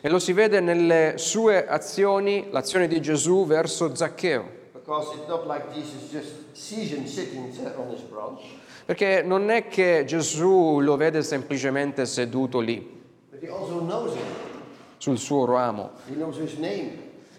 E 0.00 0.08
lo 0.08 0.18
si 0.20 0.32
vede 0.32 0.60
nelle 0.60 1.14
sue 1.16 1.66
azioni, 1.66 2.46
l'azione 2.50 2.86
di 2.86 3.00
Gesù 3.00 3.44
verso 3.46 3.94
Zaccheo. 3.94 4.56
Perché 8.86 9.22
non 9.22 9.50
è 9.50 9.66
che 9.66 10.04
Gesù 10.06 10.78
lo 10.80 10.96
vede 10.96 11.22
semplicemente 11.22 12.06
seduto 12.06 12.60
lì, 12.60 13.02
sul 14.98 15.18
suo 15.18 15.44
ramo, 15.44 15.90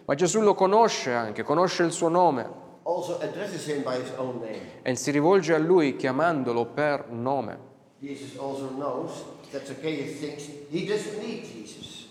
ma 0.06 0.16
Gesù 0.16 0.42
lo 0.42 0.54
conosce 0.54 1.14
anche, 1.14 1.44
conosce 1.44 1.84
il 1.84 1.92
suo 1.92 2.10
nome. 2.10 2.68
E 4.82 4.96
si 4.96 5.12
rivolge 5.12 5.54
a 5.54 5.58
lui 5.58 5.96
chiamandolo 5.96 6.66
per 6.66 7.10
nome. 7.10 7.69
Jesus 8.02 8.38
also 8.38 8.70
knows 8.70 9.24
that 9.52 9.68
Zacchaeus 9.68 10.20
thinks 10.20 10.44
he 10.72 10.86
doesn't 10.86 11.20
need 11.22 11.44
Jesus. 11.44 12.08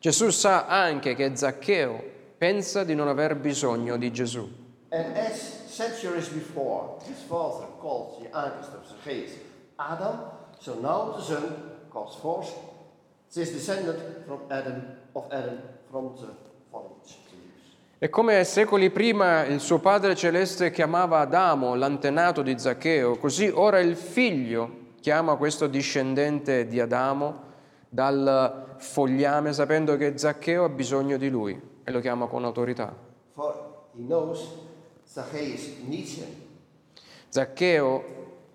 Gesù 0.00 0.30
sa 0.30 0.66
anche 0.66 1.14
che 1.14 1.34
Zaccheo 1.34 2.02
pensa 2.36 2.84
di 2.84 2.94
non 2.94 3.08
aver 3.08 3.36
bisogno 3.36 3.96
di 3.96 4.10
Gesù. 4.10 4.48
And 4.90 5.16
as 5.16 5.66
centuries 5.68 6.28
before, 6.28 6.98
his 7.06 7.22
father 7.28 7.66
called 7.78 8.22
the 8.22 8.28
youngest 8.28 8.72
of 8.74 8.86
Zacchaeus 8.86 9.32
Adam, 9.78 10.20
so 10.58 10.74
now 10.80 11.16
the 11.16 11.22
son 11.22 11.54
calls 11.90 12.16
forth 12.16 12.52
this 13.32 13.52
descendant 13.52 14.26
from 14.26 14.40
Adam 14.50 14.82
of 15.14 15.26
Adam 15.30 15.58
from 15.90 16.14
the 16.18 16.26
trees. 17.06 17.76
E 17.98 18.08
come 18.08 18.42
secoli 18.44 18.90
prima 18.90 19.44
il 19.44 19.60
suo 19.60 19.78
Padre 19.78 20.14
Celeste 20.14 20.70
chiamava 20.70 21.20
Adamo 21.20 21.74
l'antenato 21.74 22.42
di 22.42 22.58
Zaccheo, 22.58 23.16
così 23.18 23.48
ora 23.48 23.78
il 23.80 23.96
figlio 23.96 24.79
chiama 25.00 25.36
questo 25.36 25.66
discendente 25.66 26.66
di 26.66 26.78
Adamo 26.80 27.48
dal 27.88 28.76
fogliame 28.78 29.52
sapendo 29.52 29.96
che 29.96 30.16
Zaccheo 30.16 30.64
ha 30.64 30.68
bisogno 30.68 31.16
di 31.16 31.28
lui 31.28 31.60
e 31.82 31.90
lo 31.90 32.00
chiama 32.00 32.26
con 32.26 32.44
autorità. 32.44 32.94
Zaccheo, 37.28 38.04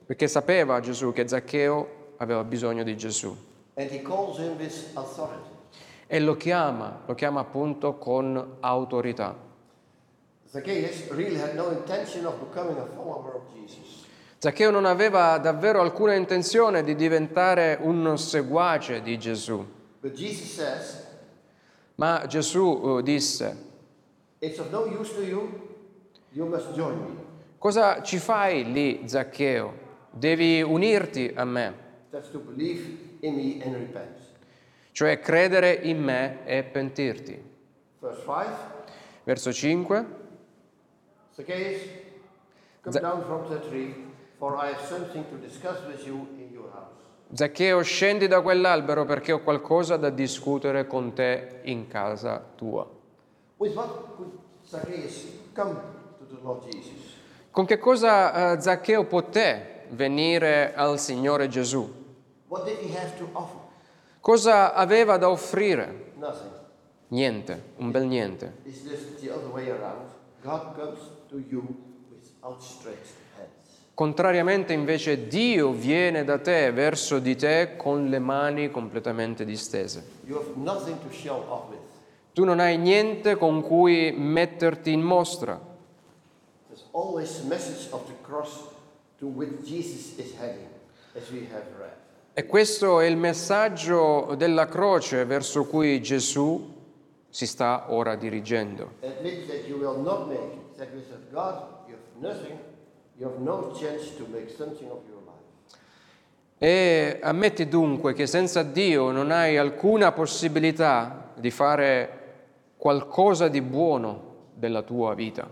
perché 0.05 0.27
sapeva 0.27 0.79
Gesù 0.79 1.11
che 1.11 1.27
Zaccheo 1.27 2.13
aveva 2.17 2.43
bisogno 2.43 2.83
di 2.83 2.95
Gesù 2.95 3.35
e 6.07 6.19
lo 6.19 6.37
chiama, 6.37 7.01
lo 7.05 7.13
chiama 7.13 7.41
appunto 7.41 7.97
con 7.97 8.57
autorità. 8.61 9.35
Zacchaeus 10.47 11.09
really 11.09 11.37
had 11.37 11.55
no 11.55 11.71
intention 11.71 12.25
of 12.25 12.35
becoming 12.39 12.77
a 12.77 12.85
follower 12.95 13.35
of 13.35 13.41
Jesus. 13.53 13.84
Zaccheo 14.45 14.69
non 14.69 14.85
aveva 14.85 15.39
davvero 15.39 15.81
alcuna 15.81 16.13
intenzione 16.13 16.83
di 16.83 16.93
diventare 16.93 17.79
un 17.81 18.15
seguace 18.19 19.01
di 19.01 19.17
Gesù, 19.17 19.65
says, 20.03 21.03
ma 21.95 22.27
Gesù 22.27 22.99
eh, 22.99 23.01
disse, 23.01 23.57
no 24.69 24.85
you, 24.85 25.49
you 26.33 26.47
cosa 27.57 28.03
ci 28.03 28.19
fai 28.19 28.71
lì 28.71 29.07
Zaccheo? 29.07 29.73
Devi 30.11 30.61
unirti 30.61 31.31
a 31.33 31.43
me, 31.43 31.73
cioè 34.91 35.19
credere 35.21 35.73
in 35.73 36.03
me 36.03 36.45
e 36.45 36.63
pentirti. 36.63 37.43
Verse 37.99 38.21
5 38.21 38.73
Verso 39.23 39.51
5, 39.51 40.05
Zacchaeus, 41.31 41.81
come 42.83 42.93
Za- 42.93 42.99
down 42.99 43.23
from 43.23 43.49
the 43.49 43.59
tree, 43.67 44.04
for 44.37 44.57
I 44.57 44.73
have 44.73 44.85
something 44.85 45.25
to 45.29 45.37
discuss 45.37 45.77
with 45.87 46.05
you 46.05 46.27
in 46.37 46.49
your 46.51 46.69
house. 46.73 47.03
Zaccheo 47.33 47.81
scendi 47.81 48.27
da 48.27 48.41
quell'albero 48.41 49.05
perché 49.05 49.31
ho 49.31 49.41
qualcosa 49.41 49.97
da 49.97 50.09
discutere 50.09 50.85
con 50.85 51.13
te 51.13 51.59
in 51.63 51.87
casa 51.87 52.43
tua. 52.55 52.87
Con 57.51 57.65
che 57.65 57.77
cosa 57.77 58.53
eh, 58.53 58.61
Zaccheo 58.61 59.05
poté 59.05 59.85
venire 59.89 60.73
al 60.75 60.99
Signore 60.99 61.47
Gesù? 61.47 62.03
What 62.47 62.65
did 62.65 62.77
he 62.79 62.95
have 62.95 63.17
to 63.17 63.27
offer? 63.33 63.59
Cosa 64.19 64.73
aveva 64.73 65.17
da 65.17 65.29
offrire? 65.29 66.13
Nothing. 66.15 66.51
Niente, 67.07 67.73
un 67.77 67.91
bel 67.91 68.05
niente. 68.05 68.57
It's 68.65 68.81
just 68.81 69.19
the 69.19 69.31
other 69.31 69.49
way 69.51 69.69
around. 69.69 70.09
God 70.43 70.75
comes 70.75 70.99
to 71.29 71.39
you 71.49 71.63
with 72.09 72.29
outstretched. 72.43 73.25
Contrariamente 73.95 74.73
invece 74.73 75.25
Dio 75.25 75.71
viene 75.71 76.25
da 76.25 76.37
te, 76.37 76.69
verso 76.73 77.19
di 77.19 77.37
te, 77.37 77.77
con 77.77 78.09
le 78.09 78.19
mani 78.19 78.69
completamente 78.69 79.45
distese. 79.45 80.03
Tu 82.33 82.43
non 82.43 82.59
hai 82.59 82.77
niente 82.77 83.37
con 83.37 83.61
cui 83.61 84.11
metterti 84.11 84.91
in 84.91 84.99
mostra. 84.99 85.57
E 92.33 92.45
questo 92.45 92.99
è 92.99 93.05
il 93.05 93.15
messaggio 93.15 94.35
della 94.35 94.67
croce 94.67 95.23
verso 95.23 95.65
cui 95.67 96.01
Gesù 96.01 96.73
si 97.29 97.47
sta 97.47 97.85
ora 97.87 98.17
dirigendo. 98.17 98.95
Admit 99.03 99.47
that 99.47 99.65
you 99.65 99.77
will 99.77 100.01
not 100.01 100.27
make 100.27 100.53
it. 100.53 100.75
That 100.75 100.89
without 100.93 101.31
God, 101.31 101.87
you 101.87 101.95
have 101.95 102.19
nothing. 102.19 102.73
No. 103.17 103.73
E 106.57 107.19
ammetti 107.21 107.67
dunque 107.67 108.13
che 108.13 108.27
senza 108.27 108.63
Dio 108.63 109.11
non 109.11 109.31
hai 109.31 109.57
alcuna 109.57 110.11
possibilità 110.11 111.31
di 111.35 111.51
fare 111.51 112.23
qualcosa 112.77 113.47
di 113.47 113.61
buono 113.61 114.33
della 114.53 114.81
tua 114.81 115.13
vita. 115.13 115.47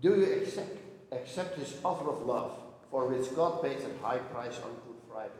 Do 0.00 0.14
you 0.14 0.22
accept, 0.40 0.78
accept 1.10 1.58
His 1.58 1.78
offer 1.82 2.08
of 2.08 2.24
love, 2.24 2.52
for 2.90 3.04
which 3.04 3.32
God 3.34 3.60
paid 3.60 3.78
a 3.80 4.06
high 4.06 4.20
price 4.32 4.60
on 4.62 4.70
Good 4.84 4.98
Friday? 5.08 5.30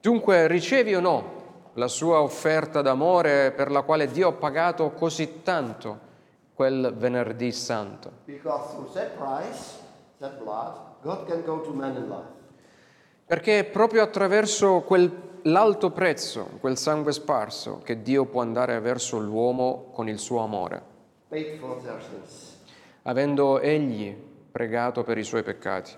Dunque 0.00 0.46
ricevi 0.46 0.94
o 0.94 1.00
no 1.00 1.40
la 1.74 1.88
sua 1.88 2.20
offerta 2.20 2.82
d'amore 2.82 3.52
per 3.52 3.70
la 3.70 3.82
quale 3.82 4.10
Dio 4.10 4.28
ha 4.28 4.32
pagato 4.32 4.90
così 4.90 5.42
tanto 5.42 6.10
quel 6.54 6.94
venerdì 6.96 7.50
santo? 7.50 8.10
Because 8.24 8.74
through 8.74 8.92
that 8.92 9.16
price, 9.16 9.80
Perché 13.26 13.58
è 13.58 13.64
proprio 13.64 14.02
attraverso 14.02 14.82
quel- 14.82 15.10
l'alto 15.42 15.90
prezzo, 15.90 16.50
quel 16.60 16.76
sangue 16.76 17.12
sparso, 17.12 17.80
che 17.82 18.02
Dio 18.02 18.26
può 18.26 18.40
andare 18.40 18.78
verso 18.80 19.18
l'uomo 19.18 19.90
con 19.92 20.08
il 20.08 20.18
suo 20.18 20.40
amore, 20.40 20.82
avendo 23.02 23.58
egli 23.60 24.14
pregato 24.52 25.02
per 25.02 25.18
i 25.18 25.24
suoi 25.24 25.42
peccati. 25.42 25.92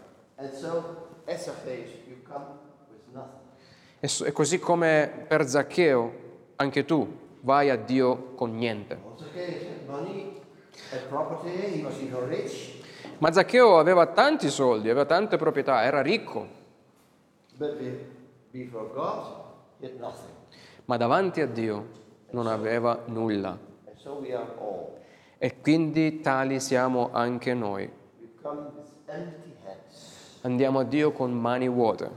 E 4.01 4.09
e 4.27 4.33
così 4.33 4.59
come 4.59 5.25
per 5.27 5.47
Zaccheo, 5.47 6.13
anche 6.57 6.85
tu 6.85 7.07
vai 7.41 7.71
a 7.71 7.77
Dio 7.77 8.33
con 8.35 8.55
niente. 8.57 8.99
Zacchaeus 9.17 9.63
had 9.63 9.87
money, 9.89 10.41
had 10.91 11.03
property, 11.09 11.79
he 11.79 11.83
was 11.85 11.99
even 12.01 12.29
rich, 12.29 12.83
Ma 13.19 13.33
Zaccheo 13.33 13.79
aveva 13.79 14.07
tanti 14.07 14.49
soldi, 14.51 14.91
aveva 14.91 15.07
tante 15.07 15.37
proprietà, 15.37 15.83
era 15.85 16.03
ricco, 16.03 16.49
God, 17.57 19.43
ma 20.85 20.97
davanti 20.97 21.41
a 21.41 21.47
Dio 21.47 22.03
non 22.31 22.47
aveva 22.47 23.03
nulla. 23.07 23.59
So. 23.97 24.23
E 25.39 25.61
quindi 25.61 26.21
tali 26.21 26.61
siamo 26.61 27.11
anche 27.13 27.55
noi. 27.55 27.91
Andiamo 30.43 30.79
a 30.81 30.85
Dio 30.85 31.13
con 31.13 31.33
mani 31.33 31.69
vuote, 31.69 32.11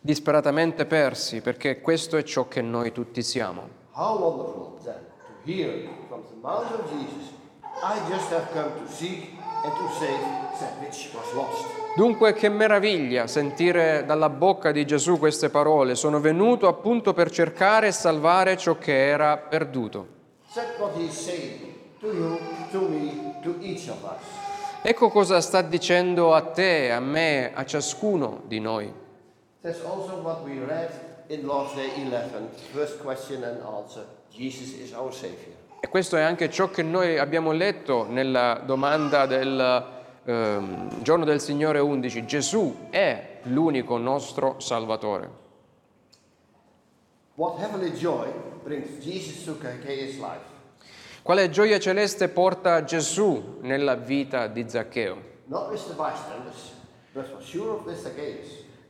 disperatamente 0.00 0.86
persi, 0.86 1.40
perché 1.40 1.80
questo 1.80 2.16
è 2.16 2.22
ciò 2.24 2.48
che 2.48 2.62
noi 2.62 2.90
tutti 2.90 3.22
siamo. 3.22 3.76
How 3.92 4.18
wonderful 4.18 4.78
then 4.82 5.06
to 5.44 5.50
hear 5.50 5.88
from 6.08 6.22
the 6.28 6.36
mouth 6.40 6.70
of 6.72 6.90
Jesus, 6.90 7.32
I 7.80 8.00
just 8.10 8.30
have 8.32 8.50
come 8.52 8.72
to 8.84 8.92
seek 8.92 9.38
and 9.62 9.72
to 9.72 9.88
save 10.00 10.20
that 10.58 10.80
which 10.80 11.10
was 11.14 11.32
lost. 11.34 11.64
Dunque 11.96 12.32
che 12.32 12.48
meraviglia 12.48 13.26
sentire 13.28 14.04
dalla 14.04 14.28
bocca 14.28 14.72
di 14.72 14.84
Gesù 14.84 15.18
queste 15.18 15.48
parole. 15.48 15.94
Sono 15.94 16.18
venuto 16.18 16.66
appunto 16.66 17.12
per 17.12 17.30
cercare 17.30 17.88
e 17.88 17.92
salvare 17.92 18.56
ciò 18.56 18.76
che 18.78 19.06
era 19.08 19.36
perduto. 19.36 20.06
To 22.00 22.12
you, 22.12 22.38
to 22.70 22.80
me, 22.88 23.38
to 23.42 23.56
each 23.60 23.88
of 23.88 24.02
us. 24.02 24.46
Ecco 24.82 25.08
cosa 25.10 25.40
sta 25.40 25.62
dicendo 25.62 26.34
a 26.34 26.42
te, 26.42 26.92
a 26.92 27.00
me, 27.00 27.52
a 27.52 27.64
ciascuno 27.64 28.42
di 28.46 28.60
noi. 28.60 28.92
That's 29.60 29.82
also 29.84 30.20
what 30.22 30.42
we 30.44 30.58
read 30.64 30.90
in 31.28 31.44
Lord's 31.44 31.74
Day 31.74 31.90
11, 31.96 32.48
first 32.72 33.00
question 33.02 33.42
and 33.42 33.60
answer. 33.62 34.04
Jesus 34.32 34.72
is 34.78 34.92
our 34.92 35.12
Savior. 35.12 35.57
E 35.80 35.88
questo 35.88 36.16
è 36.16 36.22
anche 36.22 36.50
ciò 36.50 36.70
che 36.70 36.82
noi 36.82 37.18
abbiamo 37.18 37.52
letto 37.52 38.04
nella 38.08 38.60
domanda 38.64 39.26
del 39.26 39.96
ehm, 40.24 41.02
giorno 41.02 41.24
del 41.24 41.40
Signore 41.40 41.78
11. 41.78 42.26
Gesù 42.26 42.88
è 42.90 43.38
l'unico 43.44 43.96
nostro 43.96 44.58
Salvatore. 44.58 45.46
Quale 51.22 51.50
gioia 51.50 51.78
celeste 51.78 52.28
porta 52.28 52.82
Gesù 52.82 53.58
nella 53.60 53.94
vita 53.94 54.48
di 54.48 54.68
Zaccheo? 54.68 55.16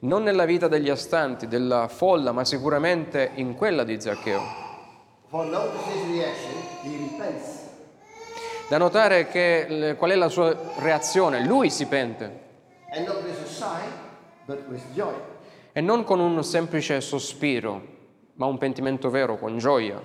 Non 0.00 0.22
nella 0.22 0.44
vita 0.46 0.68
degli 0.68 0.88
astanti, 0.88 1.46
della 1.46 1.88
folla, 1.88 2.32
ma 2.32 2.44
sicuramente 2.46 3.32
in 3.34 3.54
quella 3.54 3.84
di 3.84 4.00
Zaccheo. 4.00 4.40
For 5.28 5.44
notice 5.44 5.84
his 5.92 6.06
reaction. 6.08 6.67
Da 8.68 8.78
notare 8.78 9.28
che 9.28 9.94
qual 9.98 10.10
è 10.10 10.14
la 10.14 10.28
sua 10.28 10.56
reazione. 10.76 11.44
Lui 11.44 11.70
si 11.70 11.86
pente 11.86 12.46
e 15.72 15.80
non 15.80 16.04
con 16.04 16.20
un 16.20 16.42
semplice 16.42 17.00
sospiro, 17.00 17.82
ma 18.34 18.46
un 18.46 18.58
pentimento 18.58 19.10
vero, 19.10 19.36
con 19.36 19.58
gioia. 19.58 20.00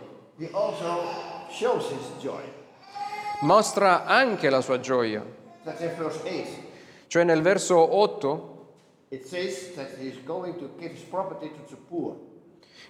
Mostra 3.42 4.06
anche 4.06 4.50
la 4.50 4.62
sua 4.62 4.80
gioia. 4.80 5.24
That's 5.64 5.82
in 5.82 5.96
verse 5.98 6.20
8. 6.28 6.48
Cioè 7.08 7.24
nel 7.24 7.42
verso 7.42 7.96
8 7.96 8.52
It 9.10 9.26
says 9.26 9.74
that 9.76 9.92
he 10.00 10.08
is 10.08 10.18
going 10.24 10.58
to 10.58 10.72
give 10.80 10.92
his 10.92 11.04
property 11.04 11.50
to 11.50 11.64
the 11.70 11.76
poor. 11.88 12.16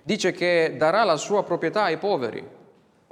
dice 0.04 0.32
che 0.32 0.76
darà 0.78 1.04
la 1.04 1.18
sua 1.18 1.44
proprietà 1.44 1.84
ai 1.84 1.98
poveri 1.98 2.48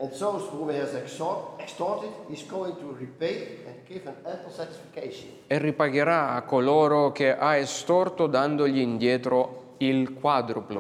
And 0.02 0.12
whom 0.20 0.70
he 0.72 0.78
has 0.80 0.96
extort, 0.96 1.60
extorted, 1.62 2.10
he's 2.28 2.44
going 2.48 2.76
to 2.78 2.98
repay 3.00 3.60
and 3.68 3.76
give 3.88 4.08
an 4.08 4.16
ample 4.26 4.50
satisfaction. 4.52 5.30
e 5.46 5.60
ripagherà 5.60 6.32
a 6.32 6.42
coloro 6.42 7.12
che 7.12 7.38
ha 7.38 7.56
estorto 7.56 8.26
dandogli 8.26 8.80
indietro 8.80 9.76
il 9.78 10.16
quadruplo. 10.16 10.80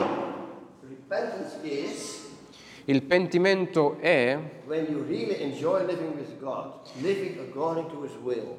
Repentance 0.89 1.59
is 1.61 2.19
Il 2.85 3.03
pentimento 3.03 3.97
è 3.99 4.39
when 4.65 4.87
you 4.89 5.03
really 5.07 5.39
enjoy 5.43 5.85
living 5.85 6.15
with 6.15 6.39
God, 6.39 6.79
living 7.01 7.37
according 7.47 7.87
to 7.91 8.01
his 8.03 8.15
will. 8.23 8.57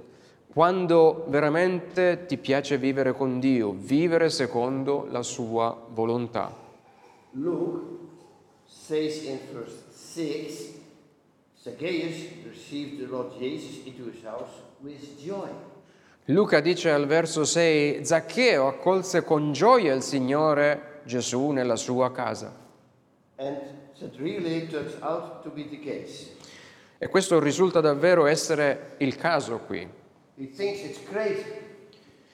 quando 0.53 1.25
veramente 1.27 2.27
ti 2.27 2.37
piace 2.39 2.79
vivere 2.79 3.15
con 3.15 3.41
Dio, 3.41 3.73
vivere 3.77 4.31
secondo 4.31 5.09
la 5.11 5.23
sua 5.23 5.77
volontà. 5.89 6.55
Luke 7.33 7.81
says 8.87 9.25
in 9.25 9.39
verse 9.53 9.83
6 9.95 10.81
Zacchaeus 11.63 12.17
received 12.45 12.99
the 12.99 13.07
Lord 13.07 13.39
Jesus 13.39 13.87
into 13.87 14.11
his 14.11 14.25
house 14.25 14.51
with 14.83 15.01
joy. 15.25 15.49
Luca 16.27 16.61
dice 16.61 16.91
al 16.91 17.07
verso 17.07 17.45
6, 17.45 18.05
Zaccheo 18.05 18.67
accolse 18.67 19.23
con 19.23 19.53
gioia 19.53 19.95
il 19.95 20.03
Signore 20.03 21.01
Gesù 21.05 21.51
nella 21.51 21.77
sua 21.77 22.11
casa. 22.11 22.53
And 23.37 23.59
that 24.01 24.17
really 24.19 24.67
turns 24.69 24.95
out 25.03 25.43
to 25.43 25.51
be 25.51 25.69
the 25.69 25.79
case. 25.79 26.31
E 26.99 27.09
questo 27.09 27.39
risulta 27.39 27.81
davvero 27.81 28.27
essere 28.27 28.95
il 28.99 29.17
caso 29.17 29.59
qui. 29.59 29.89
He 30.37 30.47
thinks 30.47 30.81
it's 30.83 31.01
great 31.11 31.45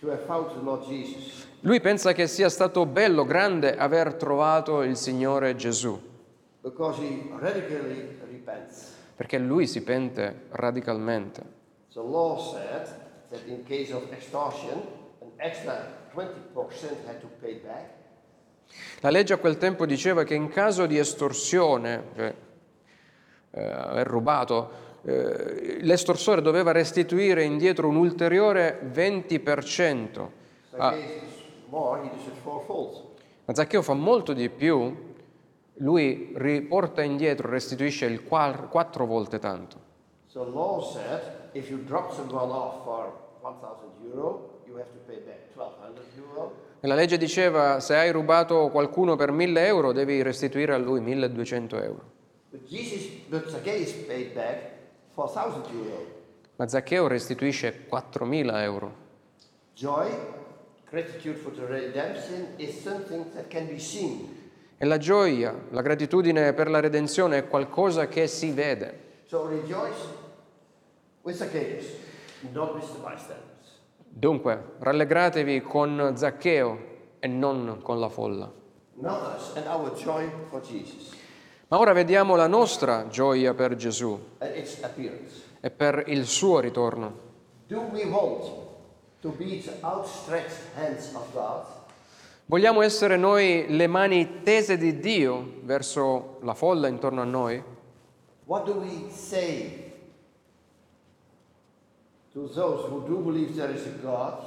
to 0.00 0.10
have 0.10 0.24
found 0.26 0.52
the 0.54 0.62
Lord 0.62 0.86
Jesus. 0.86 1.46
Lui 1.60 1.80
pensa 1.80 2.12
che 2.12 2.26
sia 2.26 2.48
stato 2.48 2.86
bello, 2.86 3.24
grande 3.24 3.76
aver 3.76 4.14
trovato 4.14 4.82
il 4.82 4.96
Signore 4.96 5.54
Gesù, 5.56 5.98
because 6.57 6.57
he 6.57 6.57
radically 6.57 6.57
repents. 6.57 6.57
Perché 9.16 9.38
lui 9.38 9.66
si 9.66 9.82
pente 9.82 10.42
radicalmente. 10.50 11.42
The 11.92 12.00
law 12.00 12.38
said 12.38 12.86
that 13.30 13.40
in 13.46 13.64
case 13.64 13.92
of 13.92 14.12
extortion, 14.12 14.80
an 15.20 15.30
extra 15.36 15.96
20% 16.14 17.06
had 17.06 17.20
to 17.20 17.28
pay 17.40 17.54
back. 17.54 17.96
La 19.00 19.10
legge 19.10 19.32
a 19.32 19.38
quel 19.38 19.56
tempo 19.56 19.86
diceva 19.86 20.24
che 20.24 20.34
in 20.34 20.48
caso 20.48 20.86
di 20.86 20.98
estorsione, 20.98 22.04
cioè 22.14 22.34
eh, 23.50 23.62
aver 23.62 24.06
rubato, 24.06 24.86
eh, 25.02 25.78
l'estorsore 25.80 26.42
doveva 26.42 26.72
restituire 26.72 27.42
indietro 27.42 27.88
un 27.88 27.96
ulteriore 27.96 28.80
20%. 28.92 30.28
Ah, 30.76 30.94
fourfold. 32.42 33.04
ma 33.44 33.54
Zaccheo 33.54 33.82
fa 33.82 33.94
molto 33.94 34.32
di 34.32 34.48
più, 34.48 35.07
lui 35.78 36.32
riporta 36.34 37.02
indietro, 37.02 37.48
restituisce 37.48 38.06
il 38.06 38.24
quattro 38.24 39.06
volte 39.06 39.38
tanto. 39.38 39.86
So 40.26 40.44
law 40.44 40.82
said 40.82 41.50
if 41.52 41.68
you 41.70 41.78
drop 41.84 42.12
someone 42.12 42.50
off 42.50 42.84
for 42.84 43.12
1,000 43.40 44.12
euro, 44.12 44.60
you 44.66 44.76
have 44.76 44.90
to 44.90 44.98
pay 45.06 45.18
back 45.24 45.54
1,200 45.54 46.02
euro. 46.16 46.66
La 46.80 46.94
legge 46.94 47.16
diceva 47.16 47.80
se 47.80 47.96
hai 47.96 48.12
rubato 48.12 48.68
qualcuno 48.68 49.16
per 49.16 49.32
1000 49.32 49.66
euro 49.66 49.92
devi 49.92 50.22
restituire 50.22 50.74
a 50.74 50.78
lui 50.78 51.00
1200 51.00 51.82
euro. 51.82 52.02
But 52.50 52.64
Jesus, 52.66 53.08
but 53.28 53.48
Zacchaeus 53.48 53.92
paid 54.06 54.32
back 54.32 54.70
4,000 55.14 55.64
euro. 55.72 56.16
Ma 56.56 56.68
Zaccheo 56.68 57.06
restituisce 57.06 57.70
4000 57.70 58.62
euro. 58.62 58.94
Joy, 59.74 60.10
gratitude 60.90 61.36
for 61.36 61.52
the 61.52 61.66
redemption 61.66 62.48
is 62.56 62.80
something 62.80 63.24
that 63.34 63.48
can 63.48 63.66
be 63.66 63.78
seen. 63.78 64.47
E 64.80 64.86
la 64.86 64.96
gioia, 64.96 65.52
la 65.70 65.82
gratitudine 65.82 66.52
per 66.52 66.70
la 66.70 66.78
redenzione 66.78 67.38
è 67.38 67.48
qualcosa 67.48 68.06
che 68.06 68.28
si 68.28 68.52
vede. 68.52 69.24
Dunque, 74.08 74.64
rallegratevi 74.78 75.62
con 75.62 76.12
Zaccheo 76.14 76.78
e 77.18 77.26
non 77.26 77.80
con 77.82 77.98
la 77.98 78.08
folla. 78.08 78.52
Ma 81.68 81.78
ora 81.78 81.92
vediamo 81.92 82.36
la 82.36 82.46
nostra 82.46 83.08
gioia 83.08 83.54
per 83.54 83.74
Gesù 83.74 84.18
e 85.60 85.70
per 85.70 86.04
il 86.06 86.26
suo 86.26 86.60
ritorno. 86.60 87.26
Do 87.66 87.80
we 87.92 88.04
want 88.04 88.44
to 89.20 89.30
be 89.30 89.60
the 89.60 89.74
outstretched 89.82 90.72
hands 90.76 91.12
of 91.14 91.32
God? 91.34 91.77
Vogliamo 92.50 92.80
essere 92.80 93.18
noi 93.18 93.66
le 93.68 93.86
mani 93.86 94.40
tese 94.42 94.78
di 94.78 94.98
Dio 95.00 95.56
verso 95.64 96.38
la 96.40 96.54
folla 96.54 96.88
intorno 96.88 97.20
a 97.20 97.24
noi? 97.24 97.62
What 98.46 98.64
do 98.64 98.72
we 98.80 99.10
say 99.10 99.92
to 102.32 102.48
those 102.48 102.88
who 102.88 103.06
do 103.06 103.18
believe 103.18 103.54
there 103.54 103.70
is 103.70 103.84
a 103.84 103.90
God? 104.00 104.38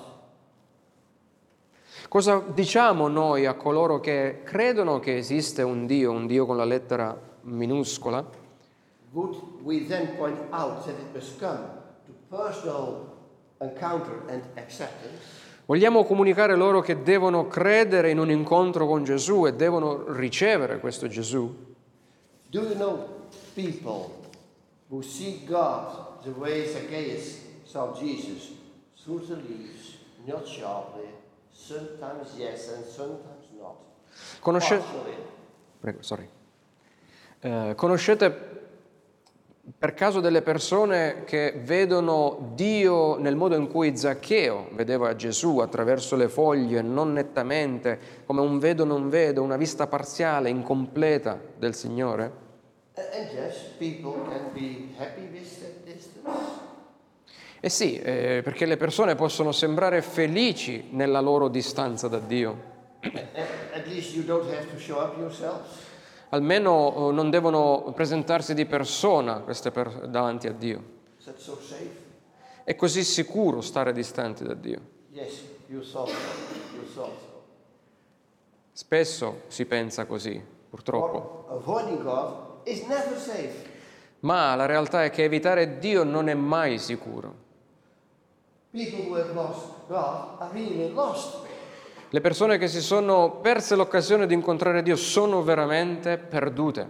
Cosa 2.09 2.39
diciamo 2.39 3.07
noi 3.07 3.45
a 3.45 3.53
coloro 3.53 3.99
che 3.99 4.41
credono 4.45 4.99
che 4.99 5.17
esiste 5.17 5.61
un 5.61 5.85
Dio, 5.85 6.11
un 6.11 6.25
Dio 6.25 6.47
con 6.47 6.57
la 6.57 6.65
lettera 6.65 7.15
minuscola? 7.41 8.27
Would 9.11 9.61
we 9.61 9.85
then 9.85 10.15
point 10.17 10.39
out 10.49 10.83
that 10.87 10.95
it 10.97 11.13
must 11.13 11.37
come 11.37 11.69
to 12.07 12.35
personal 12.35 13.15
encounter 13.59 14.23
and 14.27 14.41
acceptance? 14.55 15.49
Vogliamo 15.71 16.03
comunicare 16.03 16.57
loro 16.57 16.81
che 16.81 17.01
devono 17.01 17.47
credere 17.47 18.09
in 18.09 18.19
un 18.19 18.29
incontro 18.29 18.85
con 18.85 19.05
Gesù 19.05 19.45
e 19.45 19.53
devono 19.53 20.11
ricevere 20.11 20.81
questo 20.81 21.07
Gesù? 21.07 21.49
Do 22.49 22.61
you 22.63 22.73
know 22.73 23.07
people 23.55 24.09
who 24.89 25.01
see 25.01 25.45
God 25.45 26.23
the 26.23 26.31
way 26.31 26.67
Zacchaeus 26.67 27.37
saw 27.63 27.97
Jesus? 27.97 28.51
Through 29.01 29.25
the 29.27 29.35
leaves, 29.35 29.95
not 30.25 30.45
sharply, 30.45 31.07
sometimes 31.53 32.35
yes 32.35 32.67
and 32.75 32.83
sometimes 32.83 33.47
not. 33.57 33.77
Conosce-. 34.41 34.81
Prego, 35.79 36.01
sorry. 36.01 36.27
Eh, 37.39 37.75
conoscete 37.77 38.60
per 39.77 39.93
caso 39.93 40.19
delle 40.19 40.41
persone 40.41 41.23
che 41.25 41.59
vedono 41.63 42.51
Dio 42.55 43.17
nel 43.17 43.35
modo 43.35 43.55
in 43.55 43.67
cui 43.67 43.95
Zaccheo 43.95 44.69
vedeva 44.71 45.15
Gesù 45.15 45.59
attraverso 45.59 46.15
le 46.15 46.27
foglie, 46.27 46.81
non 46.81 47.13
nettamente, 47.13 47.99
come 48.25 48.41
un 48.41 48.59
vedo 48.59 48.85
non 48.85 49.09
vedo, 49.09 49.41
una 49.41 49.57
vista 49.57 49.87
parziale, 49.87 50.49
incompleta 50.49 51.39
del 51.57 51.75
Signore? 51.75 52.31
Distance. 55.83 56.69
Eh 57.59 57.69
sì, 57.69 57.99
eh, 57.99 58.41
perché 58.43 58.65
le 58.65 58.77
persone 58.77 59.15
possono 59.15 59.51
sembrare 59.51 60.01
felici 60.01 60.87
nella 60.91 61.19
loro 61.19 61.47
distanza 61.47 62.07
da 62.07 62.19
Dio. 62.19 62.69
At 63.01 63.85
least 63.87 64.15
you 64.15 64.23
don't 64.23 64.49
have 64.51 64.67
to 64.71 64.79
show 64.79 64.99
up 64.99 65.17
yourself. 65.17 65.89
Almeno 66.33 67.09
eh, 67.09 67.11
non 67.13 67.29
devono 67.29 67.91
presentarsi 67.93 68.53
di 68.53 68.65
persona 68.65 69.39
queste 69.39 69.69
per- 69.71 70.07
davanti 70.07 70.47
a 70.47 70.53
Dio. 70.53 70.81
È 72.63 72.75
così 72.75 73.03
sicuro 73.03 73.59
stare 73.59 73.91
distanti 73.91 74.43
da 74.45 74.53
Dio. 74.53 74.79
Spesso 78.71 79.41
si 79.47 79.65
pensa 79.65 80.05
così, 80.05 80.41
purtroppo. 80.69 81.47
Ma 84.21 84.55
la 84.55 84.65
realtà 84.65 85.03
è 85.03 85.09
che 85.09 85.23
evitare 85.25 85.79
Dio 85.79 86.03
non 86.03 86.29
è 86.29 86.33
mai 86.33 86.77
sicuro. 86.77 87.35
People 88.71 89.09
who 89.09 89.15
have 89.15 89.33
lost 89.33 89.65
God 89.89 90.39
are 90.39 90.53
really 90.53 90.93
lost. 90.93 91.49
Le 92.13 92.19
persone 92.19 92.57
che 92.57 92.67
si 92.67 92.81
sono 92.81 93.37
perse 93.39 93.73
l'occasione 93.77 94.27
di 94.27 94.33
incontrare 94.33 94.83
Dio 94.83 94.97
sono 94.97 95.43
veramente 95.43 96.17
perdute. 96.17 96.85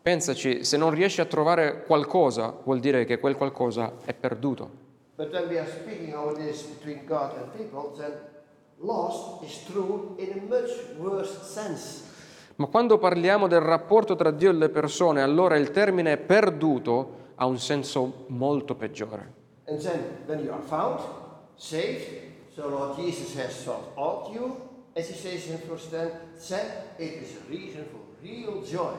Pensaci, 0.00 0.64
se 0.64 0.76
non 0.78 0.90
riesci 0.92 1.20
a 1.20 1.26
trovare 1.26 1.84
qualcosa, 1.84 2.54
vuol 2.64 2.80
dire 2.80 3.04
che 3.04 3.18
quel 3.18 3.36
qualcosa 3.36 3.96
è 4.02 4.14
perduto. 4.14 4.70
Ma 12.54 12.66
quando 12.66 12.98
parliamo 12.98 13.46
del 13.46 13.60
rapporto 13.60 14.16
tra 14.16 14.30
Dio 14.30 14.48
e 14.48 14.52
le 14.54 14.68
persone, 14.70 15.20
allora 15.20 15.58
il 15.58 15.70
termine 15.70 16.16
perduto 16.16 17.16
ha 17.34 17.44
un 17.44 17.58
senso 17.58 18.24
molto 18.28 18.74
peggiore. 18.74 19.40
And 19.66 19.78
then 19.80 20.00
when 20.26 20.40
you 20.40 20.52
are 20.52 20.62
found, 20.62 21.21
saved, 21.62 22.08
so 22.54 22.68
Lord 22.68 22.96
Jesus 22.96 23.34
has 23.36 23.54
sought 23.54 23.92
out 23.96 24.32
you, 24.34 24.60
as 24.96 25.08
he 25.08 25.14
says 25.14 25.46
in 25.48 25.58
verse 25.68 25.86
10, 25.88 26.10
then 26.48 26.66
it 26.98 27.22
is 27.22 27.36
a 27.36 27.50
reason 27.50 27.84
for 27.90 28.00
real 28.20 28.62
joy. 28.64 28.94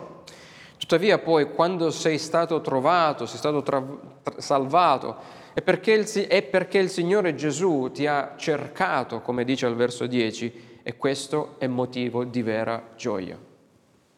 Tuttavia 0.77 1.17
poi 1.17 1.53
quando 1.53 1.91
sei 1.91 2.17
stato 2.17 2.59
trovato, 2.61 3.25
sei 3.25 3.37
stato 3.37 3.61
tra- 3.61 3.85
tra- 4.21 4.39
salvato, 4.41 5.15
è 5.53 5.61
perché, 5.61 5.91
il, 5.91 6.05
è 6.27 6.41
perché 6.41 6.77
il 6.79 6.89
Signore 6.89 7.35
Gesù 7.35 7.89
ti 7.93 8.07
ha 8.07 8.33
cercato, 8.37 9.21
come 9.21 9.43
dice 9.43 9.65
al 9.65 9.75
verso 9.75 10.07
10, 10.07 10.79
e 10.83 10.97
questo 10.97 11.55
è 11.57 11.67
motivo 11.67 12.25
di 12.25 12.41
vera 12.41 12.89
gioia. 12.95 13.37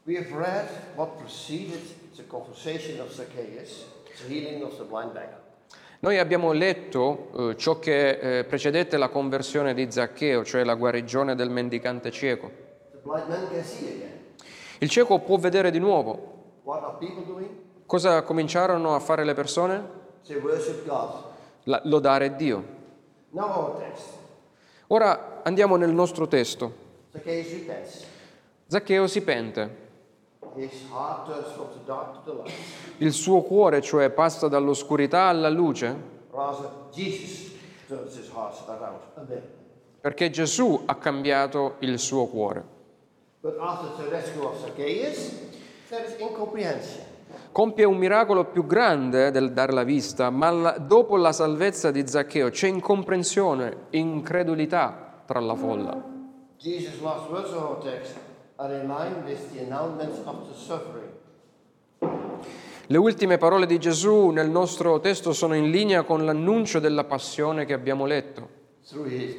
We 0.05 0.17
have 0.17 0.31
read 0.31 0.67
what 0.95 1.17
preceded 1.17 1.81
the 2.15 2.25
conversation 2.27 2.99
of 2.99 3.11
Zacchaeus, 3.11 3.85
the 4.21 4.33
healing 4.33 4.63
of 4.63 4.77
the 4.77 4.83
blind 4.83 5.13
beggar. 5.13 5.44
Noi 6.05 6.19
abbiamo 6.19 6.51
letto 6.51 7.29
eh, 7.35 7.57
ciò 7.57 7.79
che 7.79 8.09
eh, 8.39 8.43
precedette 8.43 8.95
la 8.95 9.09
conversione 9.09 9.73
di 9.73 9.91
Zaccheo, 9.91 10.45
cioè 10.45 10.63
la 10.63 10.75
guarigione 10.75 11.33
del 11.33 11.49
mendicante 11.49 12.11
cieco. 12.11 12.51
Il 14.77 14.87
cieco 14.87 15.17
può 15.17 15.37
vedere 15.37 15.71
di 15.71 15.79
nuovo. 15.79 16.59
Cosa 17.87 18.21
cominciarono 18.21 18.93
a 18.93 18.99
fare 18.99 19.23
le 19.23 19.33
persone? 19.33 19.83
La- 21.63 21.81
lodare 21.85 22.35
Dio. 22.35 22.63
Ora 24.89 25.41
andiamo 25.41 25.75
nel 25.75 25.91
nostro 25.91 26.27
testo. 26.27 26.71
Zaccheo 28.67 29.07
si 29.07 29.23
pente. 29.23 29.84
Il 32.97 33.11
suo 33.11 33.41
cuore, 33.41 33.81
cioè, 33.81 34.09
passa 34.09 34.47
dall'oscurità 34.47 35.23
alla 35.23 35.49
luce, 35.49 35.95
perché 40.01 40.29
Gesù 40.29 40.81
ha 40.85 40.95
cambiato 40.95 41.75
il 41.79 41.99
suo 41.99 42.27
cuore. 42.27 42.63
Compie 47.51 47.83
un 47.85 47.97
miracolo 47.97 48.45
più 48.45 48.65
grande 48.65 49.31
del 49.31 49.51
dare 49.51 49.71
la 49.73 49.83
vista, 49.83 50.29
ma 50.29 50.77
dopo 50.77 51.17
la 51.17 51.31
salvezza 51.31 51.91
di 51.91 52.07
Zaccheo 52.07 52.49
c'è 52.49 52.67
incomprensione, 52.67 53.87
incredulità 53.91 55.21
tra 55.25 55.39
la 55.39 55.55
folla. 55.55 56.13
Jesus' 56.57 57.01
last 57.01 57.29
words 57.29 57.51
of 57.51 57.61
our 57.61 57.77
text 57.77 58.24
are 58.57 58.73
in 58.73 58.87
line 58.87 59.23
with 59.25 59.53
the 59.53 59.63
announcements 59.63 60.19
of 60.25 60.47
the 60.47 60.53
suffering. 60.53 61.11
Le 62.87 62.97
ultime 62.97 63.37
parole 63.37 63.65
di 63.65 63.79
Gesù 63.79 64.29
nel 64.29 64.49
nostro 64.49 64.99
testo 64.99 65.33
sono 65.33 65.55
in 65.55 65.71
linea 65.71 66.03
con 66.03 66.23
l'annuncio 66.23 66.79
della 66.79 67.03
passione 67.03 67.65
che 67.65 67.73
abbiamo 67.73 68.05
letto. 68.05 68.49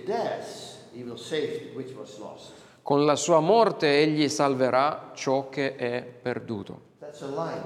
Death, 0.04 0.90
he 0.92 1.02
will 1.04 1.16
save 1.16 1.70
which 1.74 1.94
was 1.96 2.18
lost. 2.18 2.52
Con 2.82 3.04
la 3.04 3.14
sua 3.16 3.40
morte 3.40 4.00
egli 4.00 4.28
salverà 4.28 5.12
ciò 5.14 5.48
che 5.48 5.76
è 5.76 6.02
perduto. 6.02 6.80
That's 6.98 7.22
a 7.22 7.28
line. 7.28 7.64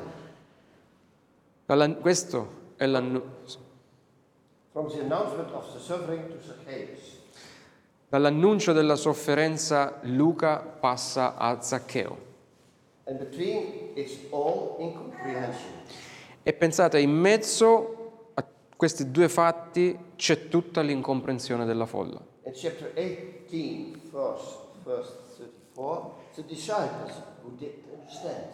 Dalla- 1.64 1.94
questo 1.94 2.58
è 2.76 2.86
l'annuncio. 2.86 3.58
Dall'annuncio 8.10 8.72
della 8.72 8.96
sofferenza 8.96 10.00
Luca 10.02 10.56
passa 10.56 11.36
a 11.36 11.60
Zaccheo. 11.60 12.18
E 16.42 16.52
pensate, 16.52 16.98
in 16.98 17.12
mezzo 17.12 18.30
a 18.34 18.44
questi 18.74 19.12
due 19.12 19.28
fatti 19.28 19.96
c'è 20.16 20.48
tutta 20.48 20.80
l'incomprensione 20.80 21.64
della 21.64 21.86
folla. 21.86 22.20
In 22.42 22.52
chapter 22.52 22.92
18, 22.94 24.00
verse, 24.12 24.56
verse 24.82 25.12
34, 25.36 26.14
the 26.34 26.44
disciples 26.46 27.12
who 27.44 27.52
did 27.56 27.74
understand. 27.96 28.50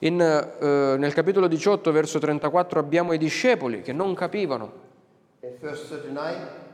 In, 0.00 0.20
eh, 0.20 0.96
nel 0.98 1.14
capitolo 1.14 1.48
18, 1.48 1.90
verso 1.90 2.18
34, 2.18 2.78
abbiamo 2.78 3.14
i 3.14 3.18
discepoli 3.18 3.80
che 3.80 3.94
non 3.94 4.12
capivano. 4.12 4.72
In 5.40 5.56
verse 5.58 5.88
39, 5.88 6.66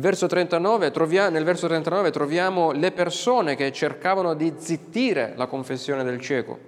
verso 0.00 0.26
39, 0.26 0.90
trovia- 0.90 1.28
nel 1.28 1.44
verso 1.44 1.66
39 1.66 2.10
troviamo 2.10 2.72
le 2.72 2.90
persone 2.90 3.54
che 3.54 3.70
cercavano 3.70 4.34
di 4.34 4.54
zittire 4.56 5.34
la 5.36 5.46
confessione 5.46 6.02
del 6.02 6.20
cieco. 6.20 6.58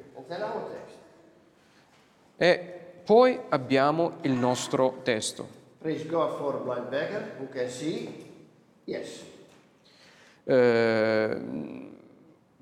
E 2.37 2.75
poi 3.05 3.39
abbiamo 3.49 4.19
il 4.23 4.33
nostro 4.33 5.01
testo. 5.03 5.47
Praise 5.79 6.07
God 6.07 6.37
for 6.37 6.55
a 6.55 6.59
blind 6.59 6.89
beggar 6.89 7.33
who 7.39 7.49
can 7.49 7.69
see. 7.69 8.25
Yes. 8.85 9.25
Eh, 10.45 11.39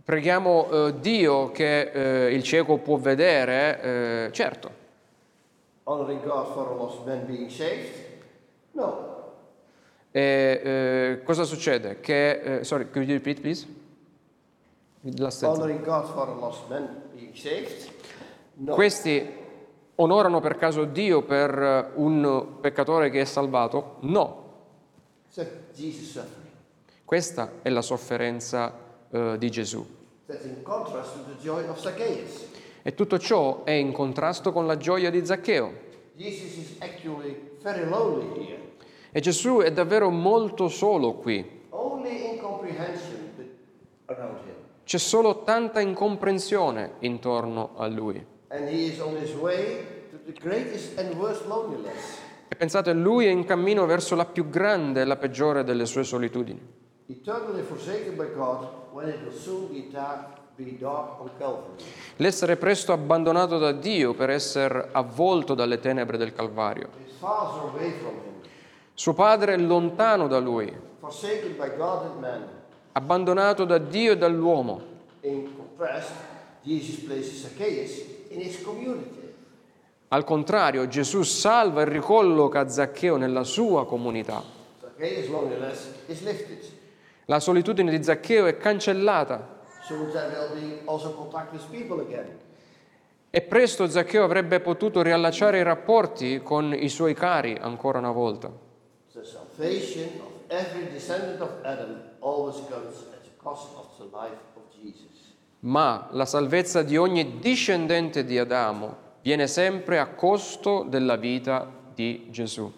preghiamo 0.03 0.71
eh, 0.71 1.01
Dio 1.01 1.51
che 1.51 1.91
eh, 2.27 2.35
il 2.35 2.43
cieco 2.43 2.79
può 2.79 2.97
vedere, 2.97 3.81
eh, 3.81 4.29
certo. 4.33 4.84
Honoring 5.87 6.23
God 6.23 6.53
for 6.55 6.71
a 6.71 6.75
lost 6.75 7.05
man 7.07 7.27
being 7.27 7.51
saved? 7.51 7.95
No. 8.73 9.13
E 10.11 10.61
eh, 10.65 11.23
cosa 11.25 11.45
succede? 11.45 12.01
Che, 12.01 12.59
eh, 12.59 12.65
sorry, 12.65 12.91
could 12.91 13.07
you 13.07 13.15
repeat 13.15 13.41
please? 13.41 13.67
Last. 15.19 15.43
Honoring 15.43 15.83
God 15.83 16.07
for 16.13 16.29
a 16.29 16.35
lost 16.35 16.69
man 16.69 17.03
being 17.13 17.35
saved? 17.35 17.91
No. 18.55 18.75
Questi 18.75 19.43
onorano 19.97 20.41
per 20.41 20.57
caso 20.57 20.85
Dio 20.85 21.23
per 21.23 21.51
eh, 21.51 21.91
un 21.97 22.61
peccatore 22.61 23.11
che 23.11 23.21
è 23.21 23.25
salvato? 23.25 23.97
No, 24.01 24.45
questa 27.05 27.53
è 27.63 27.69
la 27.69 27.83
sofferenza 27.83 28.73
eh, 29.11 29.37
di 29.39 29.51
Gesù. 29.51 29.85
That's 30.27 30.45
in 30.45 30.63
contrast 30.63 31.13
to 31.15 31.25
the 31.25 31.43
joy 31.43 31.67
of 31.69 31.79
Zacchaeus. 31.79 32.54
E 32.87 32.95
tutto 32.95 33.19
ciò 33.19 33.65
è 33.65 33.71
in 33.71 33.93
contrasto 33.93 34.53
con 34.53 34.67
la 34.67 34.77
gioia 34.77 35.09
di 35.09 35.25
Zaccheo. 35.25 35.73
E 39.11 39.21
Gesù 39.21 39.61
è 39.61 39.73
davvero 39.73 40.11
molto 40.11 40.69
solo 40.69 41.15
qui. 41.15 41.63
C'è 44.85 44.99
solo 44.99 45.45
tanta 45.45 45.81
incomprensione 45.81 46.97
intorno 46.99 47.71
a 47.77 47.87
lui. 47.87 48.23
E 52.49 52.57
pensate, 52.59 52.93
lui 52.93 53.25
è 53.25 53.31
in 53.31 53.45
cammino 53.47 53.87
verso 53.87 54.15
la 54.15 54.27
più 54.27 54.51
grande 54.51 55.01
e 55.01 55.05
la 55.07 55.17
peggiore 55.17 55.65
delle 55.65 55.87
sue 55.87 56.05
solitudini. 56.05 56.61
Eternally 57.07 57.63
forsaken 57.63 58.15
by 58.15 58.33
God 58.35 58.67
when 58.93 59.09
it 59.09 59.21
will 59.23 59.33
soon 59.33 59.69
be 59.71 59.89
dark, 59.91 60.39
L'essere 62.17 62.57
presto 62.57 62.93
abbandonato 62.93 63.59
da 63.59 63.73
Dio 63.73 64.15
per 64.15 64.31
essere 64.31 64.89
avvolto 64.93 65.55
dalle 65.55 65.81
tenebre 65.81 66.17
del 66.17 66.33
Calvario. 66.33 66.91
Suo 68.95 69.15
padre 69.15 69.55
è 69.55 69.57
lontano 69.57 70.29
da 70.29 70.39
lui, 70.39 70.73
abbandonato 72.93 73.65
da 73.65 73.79
Dio 73.79 74.13
e 74.13 74.17
dall'uomo. 74.17 74.81
Al 80.09 80.25
contrario, 80.25 80.87
Gesù 80.87 81.23
salva 81.23 81.83
e 81.83 81.89
ricolloca 81.89 82.69
Zaccheo 82.69 83.17
nella 83.17 83.43
sua 83.43 83.85
comunità. 83.87 84.41
La 87.25 87.41
solitudine 87.41 87.91
di 87.91 88.05
Zaccheo 88.05 88.47
è 88.47 88.57
cancellata 88.57 89.55
Soon 89.87 90.11
there 90.13 90.31
will 90.31 90.55
be 90.55 90.81
also 90.87 91.13
contact 91.15 91.53
with 91.53 91.65
people 91.71 92.01
again. 92.01 92.43
e 93.37 93.41
presto 93.41 93.89
Zaccheo 93.89 94.23
avrebbe 94.23 94.61
potuto 94.61 95.03
riallacciare 95.03 95.59
i 95.59 95.65
rapporti 95.65 96.41
con 96.41 96.73
i 96.73 96.89
suoi 96.89 97.15
cari 97.15 97.59
ancora 97.61 97.99
una 97.99 98.13
volta. 98.13 98.49
The 99.13 99.25
salvation 99.25 100.21
of 100.21 100.31
every 100.47 100.89
descendant 100.93 101.41
of 101.41 101.51
Adam 101.65 102.01
always 102.21 102.55
comes 102.69 103.09
at 103.13 103.25
the 103.25 103.37
cost 103.37 103.75
of 103.77 103.89
the 103.97 104.05
life 104.05 104.39
of 104.55 104.63
Jesus. 104.73 105.35
Ma 105.61 106.09
la 106.13 106.27
salvezza 106.27 106.85
di 106.85 106.97
ogni 106.97 107.41
discendente 107.41 108.25
di 108.25 108.39
Adamo 108.39 108.97
viene 109.23 109.49
sempre 109.49 109.99
a 109.99 110.07
costo 110.07 110.85
della 110.85 111.17
vita 111.17 111.69
di 111.93 112.29
Gesù. 112.31 112.73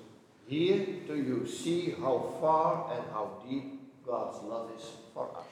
Here 0.46 1.02
do 1.06 1.14
you 1.14 1.44
see 1.44 1.94
how 2.00 2.32
far 2.40 2.86
and 2.92 3.04
how 3.12 3.42
deep 3.46 3.78
God's 4.06 4.40
love 4.40 4.70
is 4.74 4.84
for 5.12 5.28
us. 5.36 5.44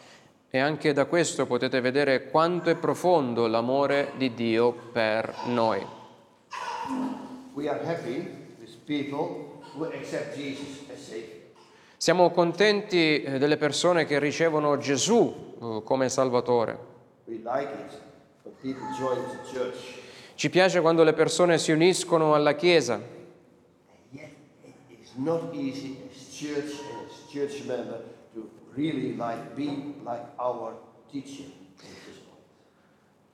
E 0.54 0.60
anche 0.60 0.92
da 0.92 1.06
questo 1.06 1.46
potete 1.46 1.80
vedere 1.80 2.30
quanto 2.30 2.70
è 2.70 2.76
profondo 2.76 3.48
l'amore 3.48 4.12
di 4.16 4.34
Dio 4.34 4.70
per 4.92 5.34
noi. 5.46 5.84
Siamo 11.96 12.30
contenti 12.30 13.22
eh, 13.24 13.38
delle 13.38 13.56
persone 13.56 14.04
che 14.06 14.20
ricevono 14.20 14.78
Gesù 14.78 15.56
eh, 15.60 15.82
come 15.82 16.08
Salvatore. 16.08 16.78
Ci 20.36 20.50
piace 20.50 20.80
quando 20.80 21.02
le 21.02 21.14
persone 21.14 21.58
si 21.58 21.72
uniscono 21.72 22.32
alla 22.32 22.54
Chiesa, 22.54 23.00
Yet 24.12 24.30
it 24.62 25.00
is 25.02 25.14
not 25.16 25.52
easy 25.52 25.96
as 26.08 26.28
church 26.30 26.78
and 26.92 27.08
as 27.08 27.32
church 27.32 27.66
member 27.66 28.13
really 28.76 29.16
like 29.16 29.54
be 29.54 29.94
like 30.04 30.24
our 30.38 30.74
teacher. 31.10 31.44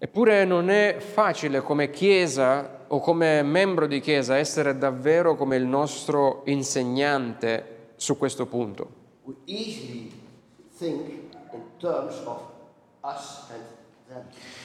eppure 0.03 0.44
non 0.46 0.70
è 0.70 0.96
facile 0.98 1.61
come 1.61 1.90
Chiesa 1.90 2.85
o 2.88 3.00
come 3.00 3.42
membro 3.42 3.87
di 3.87 4.00
Chiesa 4.00 4.37
essere 4.37 4.79
davvero 4.79 5.37
come 5.37 5.57
il 5.57 5.66
nostro 5.66 6.40
insegnante 6.46 7.92
su 7.96 8.16
questo 8.16 8.46
punto. 8.46 8.98
We 9.24 9.35
easily 9.44 10.11
think 10.79 11.07
in 11.53 11.62
terms 11.79 12.22
of 12.24 12.40
us 13.03 13.46
and 13.50 13.62
them. 14.09 14.22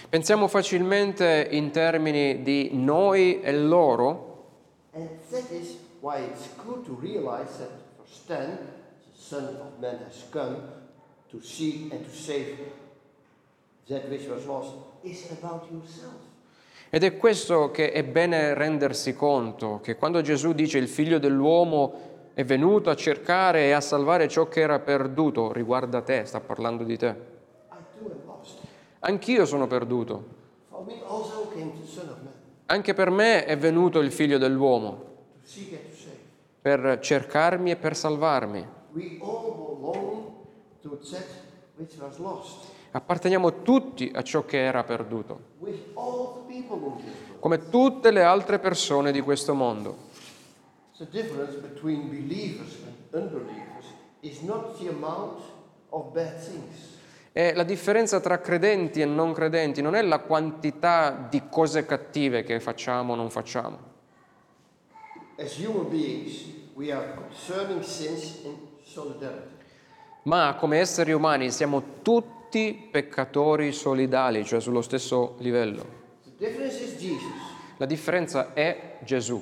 Pensiamo 0.08 0.48
facilmente 0.48 1.48
in 1.52 1.72
termini 1.72 2.42
di 2.42 2.70
noi 2.72 3.42
e 3.42 3.54
loro 3.58 4.34
And 4.94 5.10
that 5.30 5.52
is 5.52 5.76
why 6.00 6.20
it's 6.22 6.48
good 6.64 6.86
to 6.86 6.98
realize 7.02 7.58
that 7.58 7.84
10, 8.28 8.58
the 8.58 8.85
Son 9.28 9.44
of 9.60 9.80
Man 9.80 9.98
has 10.06 10.24
come 10.30 10.58
to 11.32 11.42
seek 11.42 11.92
and 11.92 12.06
to 12.06 12.12
save 12.12 12.58
that 13.88 14.08
which 14.08 14.28
was 14.28 14.46
lost, 14.46 14.74
is 15.04 15.32
about 15.32 15.66
yourself. 15.72 16.14
Ed 16.92 17.04
è 17.04 17.18
questo 17.18 17.72
che 17.72 17.92
è 17.92 18.04
bene 18.04 18.54
rendersi 18.54 19.16
conto, 19.16 19.80
che 19.82 19.96
quando 19.96 20.22
Gesù 20.22 20.54
dice 20.54 20.78
il 20.78 20.88
figlio 20.88 21.18
dell'uomo 21.18 22.30
è 22.36 22.44
venuto 22.44 22.92
a 22.92 22.96
cercare 22.96 23.66
e 23.66 23.72
a 23.72 23.82
salvare 23.82 24.28
ciò 24.28 24.48
che 24.48 24.62
era 24.62 24.78
perduto, 24.78 25.52
riguarda 25.52 26.02
te, 26.02 26.26
sta 26.26 26.40
parlando 26.40 26.84
di 26.84 26.96
te. 26.96 27.08
I 27.08 27.76
too 27.98 28.12
am 28.12 28.28
lost. 28.28 28.60
Anch'io 29.00 29.46
sono 29.46 29.66
perduto. 29.66 30.24
For 30.70 30.86
me 30.86 31.02
also 31.08 31.50
came 31.50 31.72
the 31.82 31.88
Son 31.88 32.10
of 32.10 32.18
Man 32.22 32.34
Anche 32.68 32.94
per 32.94 33.10
me 33.10 33.46
è 33.46 33.58
venuto 33.58 34.00
il 34.00 34.12
figlio 34.12 34.38
dell'uomo, 34.38 34.90
to 35.42 35.48
seek 35.48 35.74
and 35.74 35.90
to 35.90 35.96
save. 35.96 36.18
per 36.62 37.00
cercarmi 37.02 37.72
e 37.72 37.76
per 37.76 37.96
salvarmi. 37.96 38.75
We 38.96 39.18
all 39.22 39.76
belong 39.76 40.32
to 40.84 40.98
that 41.12 41.26
which 41.76 41.96
was 42.00 42.18
lost. 42.18 42.72
Apparteniamo 42.92 43.62
tutti 43.62 44.10
a 44.16 44.22
ciò 44.22 44.46
che 44.46 44.64
era 44.64 44.86
perduto, 44.86 45.40
With 45.60 45.80
all 45.96 46.46
the 46.48 46.54
people 46.54 46.78
in 46.78 46.96
this 47.04 47.14
world. 47.28 47.40
come 47.42 47.70
tutte 47.70 48.10
le 48.12 48.24
altre 48.24 48.58
persone 48.58 49.12
di 49.12 49.20
questo 49.20 49.54
mondo. 49.54 49.98
The 50.98 51.08
difference 51.10 51.58
between 51.58 52.08
believers 52.08 52.78
and 52.86 52.96
unbelievers 53.12 53.86
is 54.22 54.40
not 54.40 54.80
the 54.80 54.88
amount 54.88 55.42
of 55.90 56.14
bad 56.14 56.40
things. 56.40 56.94
E 57.34 57.54
la 57.54 57.64
differenza 57.64 58.22
tra 58.22 58.40
credenti 58.40 59.02
e 59.02 59.06
non 59.06 59.34
credenti 59.34 59.82
non 59.82 59.94
è 59.96 60.02
la 60.02 60.20
quantità 60.20 61.28
di 61.30 61.42
cose 61.50 61.86
cattive 61.86 62.44
che 62.44 62.62
facciamo 62.62 63.12
o 63.12 63.16
non 63.18 63.30
facciamo. 63.30 63.78
As 65.38 65.58
human 65.58 65.90
beings, 65.90 66.46
we 66.76 66.92
are 66.92 67.14
concerning 67.14 67.82
sins 67.82 68.42
in 68.44 68.56
solidarity. 68.84 69.54
Ma 70.24 70.56
come 70.56 70.80
esseri 70.80 71.14
umani 71.14 71.52
siamo 71.52 72.02
tutti 72.02 72.90
peccatori 72.92 73.72
solidali, 73.72 74.44
cioè 74.44 74.60
sullo 74.60 74.82
stesso 74.82 75.36
livello. 75.40 75.86
The 76.24 76.48
difference 76.48 76.84
is 76.84 76.98
Jesus. 76.98 77.32
La 77.78 77.86
differenza 77.86 78.54
è 78.54 78.98
Gesù. 79.04 79.42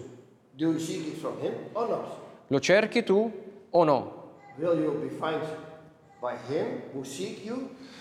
Do 0.52 0.72
you 0.72 0.80
seek 0.80 1.08
it 1.08 1.17
from 1.17 1.39
Him 1.41 1.54
or 1.74 1.88
not? 1.88 2.17
Lo 2.48 2.60
cerchi 2.60 3.04
tu 3.04 3.32
o 3.69 3.84
no? 3.84 4.22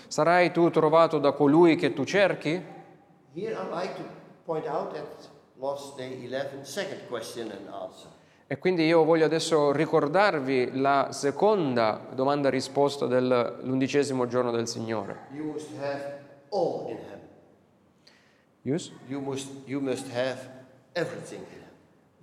Sarai 0.07 0.51
tu 0.51 0.69
trovato 0.69 1.17
da 1.17 1.31
colui 1.31 1.75
che 1.75 1.93
tu 1.93 2.03
cerchi? 2.03 2.63
Here 3.33 3.55
I'd 3.55 3.71
like 3.71 3.95
to 3.95 4.03
point 4.45 4.67
out 4.67 4.93
that 4.93 5.27
last 5.57 5.97
day 5.97 6.23
11, 6.23 6.63
second 6.63 7.07
question 7.07 7.49
and 7.49 7.67
answer. 7.67 8.09
E 8.53 8.59
quindi 8.59 8.85
io 8.85 9.03
voglio 9.03 9.25
adesso 9.25 9.71
ricordarvi 9.71 10.79
la 10.79 11.07
seconda 11.09 11.99
domanda 12.13 12.49
e 12.49 12.51
risposta 12.51 13.07
dell'undicesimo 13.07 14.27
giorno 14.27 14.51
del 14.51 14.67
Signore. 14.67 15.21
You 15.31 15.53
must 15.53 15.69
have 15.81 16.19
all 16.49 16.87
in 16.87 16.97
Him. 16.97 17.19
Yus? 18.61 18.93
You 19.07 19.21
must, 19.21 19.49
you 19.65 19.81
must 19.81 20.07
have 20.13 20.37
everything 20.91 21.39
in 21.39 21.61
Him. 21.61 21.67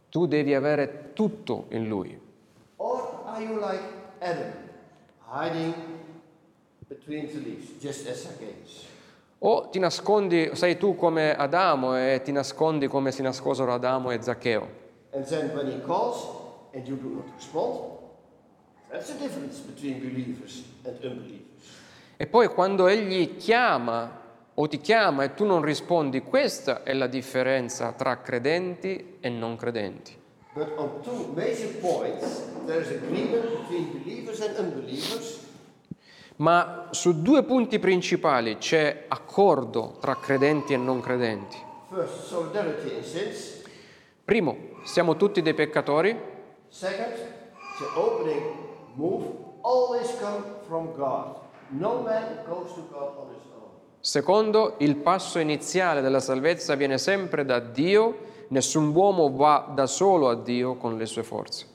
Tu 0.08 0.26
devi 0.28 0.54
avere 0.54 1.10
tutto 1.14 1.64
in 1.70 1.88
Lui. 1.88 2.16
Or 2.76 3.22
are 3.24 3.42
you 3.42 3.58
like 3.58 3.82
Adam, 4.20 4.52
hiding 5.28 5.74
between 6.86 7.26
the 7.26 7.40
leaves, 7.40 7.72
just 7.80 8.06
as 8.06 8.22
Zacchaeus? 8.22 8.86
O 9.40 9.68
ti 9.68 9.80
nascondi, 9.80 10.50
sei 10.52 10.76
tu 10.76 10.94
come 10.94 11.34
Adamo 11.34 11.96
e 11.96 12.20
ti 12.22 12.30
nascondi 12.30 12.86
come 12.86 13.10
si 13.10 13.20
nascosero 13.20 13.74
Adamo 13.74 14.12
e 14.12 14.22
Zaccheo. 14.22 14.79
And 15.12 15.24
then 15.26 15.50
when 15.54 15.66
He 15.66 15.80
calls 15.80 16.70
and 16.72 16.86
you 16.86 16.96
do 16.96 17.08
not 17.08 17.34
respond, 17.36 17.98
that's 18.90 19.12
the 19.12 19.18
difference 19.18 19.58
between 19.58 20.00
believers 20.00 20.64
and 20.84 20.96
unbelievers. 21.02 21.46
E 22.16 22.26
poi 22.26 22.48
quando 22.48 22.86
Egli 22.86 23.36
chiama 23.36 24.18
o 24.54 24.68
ti 24.68 24.78
chiama 24.78 25.24
e 25.24 25.34
tu 25.34 25.44
non 25.46 25.62
rispondi, 25.62 26.20
questa 26.20 26.82
è 26.82 26.92
la 26.92 27.06
differenza 27.06 27.92
tra 27.92 28.20
credenti 28.20 29.16
e 29.20 29.28
non 29.30 29.56
credenti. 29.56 30.18
But 30.52 30.72
on 30.76 31.00
two 31.02 31.32
major 31.34 31.72
points, 31.80 32.42
there 32.66 32.80
is 32.80 32.90
agreement 32.90 33.60
between 33.60 34.02
believers 34.02 34.40
and 34.40 34.58
unbelievers. 34.58 35.38
Ma 36.36 36.88
su 36.90 37.22
due 37.22 37.42
punti 37.44 37.78
principali 37.78 38.58
c'è 38.58 39.04
accordo 39.08 39.96
tra 40.00 40.16
credenti 40.16 40.72
e 40.72 40.76
non 40.76 41.00
credenti. 41.00 41.56
First, 41.90 42.24
solidarity 42.24 42.96
in 42.96 43.04
sins. 43.04 43.62
Primo, 44.24 44.56
siamo 44.82 45.16
tutti 45.16 45.42
dei 45.42 45.54
peccatori. 45.54 46.18
Second, 46.68 47.14
the 47.78 47.98
opening 47.98 48.42
move 48.94 49.26
always 49.62 50.08
come 50.18 50.42
from 50.66 50.94
God. 50.94 51.36
No 51.70 52.02
man 52.02 52.44
goes 52.46 52.72
to 52.74 52.86
God 52.90 53.16
on 53.16 53.34
his 53.34 53.44
own. 53.54 53.70
Secondo, 54.00 54.74
il 54.78 54.96
passo 54.96 55.38
iniziale 55.38 56.00
della 56.00 56.20
salvezza 56.20 56.74
viene 56.74 56.98
sempre 56.98 57.44
da 57.44 57.58
Dio, 57.58 58.46
nessun 58.48 58.94
uomo 58.94 59.30
va 59.30 59.70
da 59.74 59.86
solo 59.86 60.28
a 60.28 60.34
Dio 60.36 60.76
con 60.76 60.96
le 60.96 61.06
sue 61.06 61.22
forze. 61.22 61.66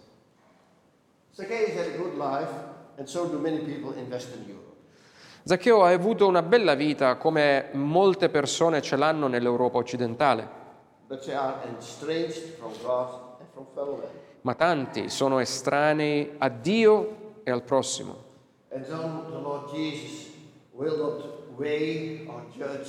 Zaccheo 5.43 5.83
ha 5.83 5.89
avuto 5.89 6.27
una 6.27 6.41
bella 6.41 6.73
vita 6.75 7.15
come 7.17 7.69
molte 7.73 8.29
persone 8.29 8.81
ce 8.81 8.95
l'hanno 8.95 9.27
nell'Europa 9.27 9.77
occidentale, 9.77 10.63
But 11.07 11.23
they 11.25 11.35
are 11.35 11.59
estranged 11.77 12.57
from 12.57 12.71
God 12.81 13.39
and 13.39 13.49
from 13.53 13.65
fellow 13.73 13.97
men. 13.97 14.09
ma 14.41 14.53
tanti 14.53 15.09
sono 15.09 15.39
estranei 15.39 16.35
a 16.37 16.49
Dio 16.49 17.39
e 17.43 17.51
al 17.51 17.63
prossimo. 17.63 18.23
And 18.69 18.85
then 18.85 19.23
the 19.31 19.39
Lord 19.39 19.71
Jesus 19.71 20.31
will 20.71 20.97
not 20.97 21.57
weigh 21.57 22.25
or 22.27 22.43
judge 22.55 22.87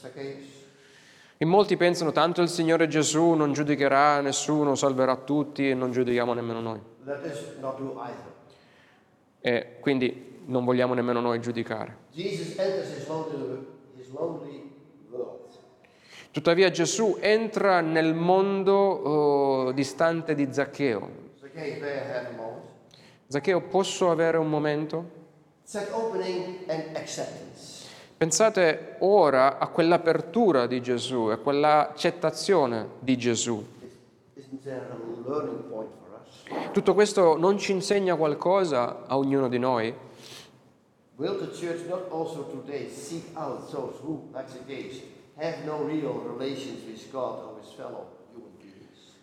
Zacchaeus. 0.00 0.56
In 1.38 1.48
molti 1.48 1.76
pensano 1.76 2.10
tanto 2.10 2.42
il 2.42 2.48
Signore 2.48 2.88
Gesù 2.88 3.32
non 3.34 3.52
giudicherà 3.52 4.20
nessuno, 4.20 4.74
salverà 4.74 5.16
tutti 5.16 5.70
e 5.70 5.74
non 5.74 5.92
giudichiamo 5.92 6.34
nemmeno 6.34 6.60
noi. 6.60 6.80
Let 7.04 7.24
us 7.24 7.54
not 7.60 7.78
do 7.78 7.98
either. 8.00 8.36
E 9.40 9.76
quindi 9.80 10.42
non 10.46 10.64
vogliamo 10.64 10.94
nemmeno 10.94 11.20
noi 11.20 11.40
giudicare. 11.40 12.06
Jesus 12.12 12.58
enters 12.58 12.90
his 12.94 13.06
lonely, 13.06 13.66
his 13.96 14.10
lonely 14.10 14.72
world. 15.10 15.47
Tuttavia 16.38 16.70
Gesù 16.70 17.16
entra 17.18 17.80
nel 17.80 18.14
mondo 18.14 18.72
oh, 18.72 19.72
distante 19.72 20.36
di 20.36 20.46
Zaccheo. 20.52 21.10
Zaccheo, 23.26 23.60
posso 23.62 24.08
avere 24.08 24.36
un 24.38 24.48
momento? 24.48 25.10
Pensate 28.16 28.94
ora 29.00 29.58
a 29.58 29.66
quell'apertura 29.66 30.68
di 30.68 30.80
Gesù, 30.80 31.22
a 31.24 31.38
quell'accettazione 31.38 32.88
di 33.00 33.18
Gesù. 33.18 33.66
Tutto 36.70 36.94
questo 36.94 37.36
non 37.36 37.58
ci 37.58 37.72
insegna 37.72 38.14
qualcosa 38.14 39.06
a 39.08 39.18
ognuno 39.18 39.48
di 39.48 39.58
noi? 39.58 39.92
Will 41.16 41.36
the 41.36 41.48
church 41.48 41.84
not 41.88 42.08
also 42.12 42.44
today 42.44 42.88
seek 42.88 43.24
out 43.34 43.68
those 43.72 43.98
who, 44.00 44.28
like 44.32 44.48
Zacchaeus, 44.48 45.02
have 45.38 45.64
no 45.64 45.84
real 45.84 46.20
relations 46.36 46.84
with 46.84 47.10
God 47.12 47.44
or 47.44 47.54
with 47.54 47.68
fellow 47.76 48.06
human 48.32 48.50
beings? 48.58 49.14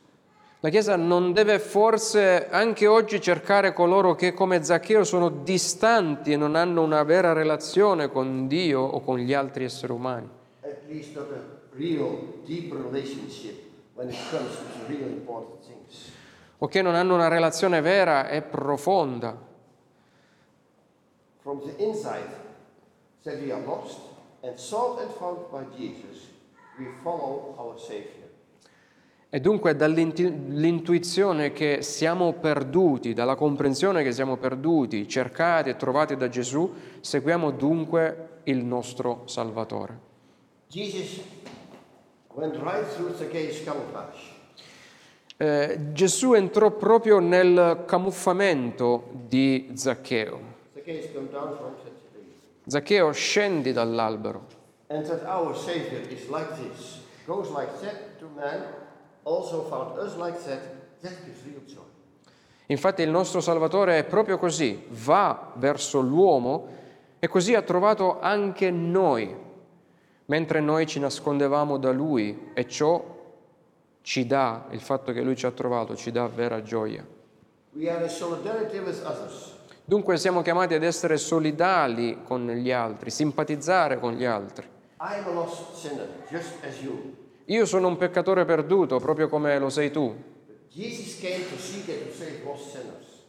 La 0.62 0.69
Chiesa 0.69 0.95
non 0.95 1.34
deve 1.34 1.60
forse 1.60 2.48
anche 2.50 2.87
oggi 2.87 3.19
cercare 3.21 3.73
coloro 3.73 4.15
che 4.15 4.33
come 4.33 4.63
Zaccheo 4.63 5.04
sono 5.04 5.29
distanti 5.29 6.31
e 6.31 6.37
non 6.37 6.56
hanno 6.56 6.81
una 6.81 7.04
vera 7.04 7.33
relazione 7.33 8.10
con 8.10 8.48
Dio 8.48 8.81
o 8.81 9.02
con 9.02 9.19
gli 9.19 9.33
altri 9.33 9.65
esseri 9.65 9.92
umani? 9.92 10.29
At 10.62 10.77
least 10.87 11.15
not 11.15 11.31
a 11.31 11.75
real, 11.75 12.42
deep 12.46 12.73
relationship 12.73 13.62
when 13.96 14.10
it 14.10 14.17
comes 14.29 14.56
to 14.56 14.63
the 14.79 14.94
real 14.94 15.10
important 15.10 15.60
things. 15.65 16.12
O 16.60 16.67
che 16.67 16.81
non 16.81 16.96
hanno 16.96 17.13
una 17.13 17.27
relazione 17.27 17.81
vera 17.81 18.29
e 18.29 18.42
profonda? 18.42 19.37
From 21.42 21.62
the 21.62 21.83
inside, 21.83 22.29
that 23.23 23.40
we 23.40 23.52
are 23.52 23.62
lost 23.63 24.15
and 24.46 24.58
sought 24.58 25.02
and 25.02 25.12
found 25.12 25.50
by 25.52 25.63
Jesus, 25.75 26.29
we 26.77 26.85
follow 27.04 27.56
our 27.58 27.79
Savior. 27.79 28.23
E 29.27 29.41
dunque 29.41 29.75
dall'intuizione 29.75 31.52
che 31.52 31.81
siamo 31.81 32.33
perduti, 32.33 33.13
dalla 33.13 33.35
comprensione 33.35 34.02
che 34.02 34.13
siamo 34.13 34.37
perduti, 34.37 35.10
cercati 35.10 35.69
e 35.69 35.75
trovati 35.75 36.15
da 36.15 36.29
Gesù, 36.29 36.73
seguiamo 37.02 37.52
dunque 37.52 38.39
il 38.43 38.63
nostro 38.63 39.23
Salvatore. 39.25 40.00
Jesus 40.69 41.21
went 42.33 42.56
right 42.58 42.85
through 42.93 43.13
Zacchaeus' 43.15 43.62
camouflage. 43.63 44.33
Eh, 45.37 45.91
Gesù 45.91 46.33
entrò 46.33 46.71
proprio 46.71 47.19
nel 47.19 47.83
camuffamento 47.85 49.10
di 49.27 49.71
Zaccheo. 49.73 50.39
Zacchaeus, 50.73 51.10
Zaccheo, 52.68 53.12
scendi 53.12 53.72
dall'albero. 53.72 54.46
And 54.88 55.06
that 55.06 55.24
our 55.26 55.56
Savior 55.56 56.02
is 56.10 56.28
like 56.30 56.56
this, 56.56 57.02
goes 57.26 57.50
like 57.50 57.72
that 57.82 58.20
to 58.20 58.28
man, 58.36 58.63
also 59.24 59.63
found 59.63 59.98
us 59.98 60.16
like 60.16 60.38
that, 60.46 61.02
that 61.02 61.13
gives 61.26 61.42
real 61.44 61.62
joy. 61.66 61.84
Infatti 62.68 63.04
il 63.04 63.10
nostro 63.10 63.42
Salvatore 63.42 64.00
è 64.00 64.04
proprio 64.06 64.38
così, 64.38 64.86
va 64.90 65.52
verso 65.56 66.00
l'uomo 66.00 66.68
e 67.20 67.28
così 67.28 67.54
ha 67.54 67.62
trovato 67.62 68.20
anche 68.20 68.72
noi, 68.72 69.36
mentre 70.26 70.60
noi 70.62 70.88
ci 70.88 71.00
nascondevamo 71.00 71.78
da 71.78 71.92
Lui 71.92 72.52
e 72.54 72.68
ciò 72.68 73.13
ci 74.02 74.26
dà, 74.26 74.66
il 74.72 74.82
fatto 74.82 75.12
che 75.12 75.22
Lui 75.22 75.36
ci 75.36 75.46
ha 75.46 75.52
trovato, 75.52 75.96
ci 75.96 76.12
dà 76.12 76.28
vera 76.28 76.62
gioia. 76.62 77.06
We 77.74 77.90
are 77.90 78.04
in 78.04 78.10
solidarity 78.10 78.80
with 78.80 79.04
others. 79.04 79.54
Dunque 79.88 80.17
siamo 80.17 80.42
chiamati 80.42 80.73
ad 80.73 80.81
essere 80.81 81.15
solidali 81.15 82.23
con 82.23 82.48
gli 82.48 82.71
altri, 82.71 83.12
simpatizzare 83.12 84.00
con 84.00 84.13
gli 84.13 84.25
altri. 84.25 84.67
Sinner. 85.75 86.08
Io 87.46 87.65
sono 87.67 87.88
un 87.88 87.96
peccatore 87.96 88.46
perduto, 88.46 88.98
proprio 88.98 89.29
come 89.29 89.60
lo 89.60 89.69
sei 89.69 89.92
tu, 89.92 90.15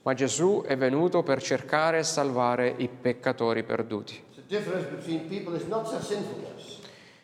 ma 0.00 0.14
Gesù 0.14 0.62
è 0.66 0.76
venuto 0.78 1.22
per 1.22 1.42
cercare 1.42 1.98
e 1.98 2.02
salvare 2.02 2.74
i 2.78 2.88
peccatori 2.88 3.62
perduti. 3.62 4.22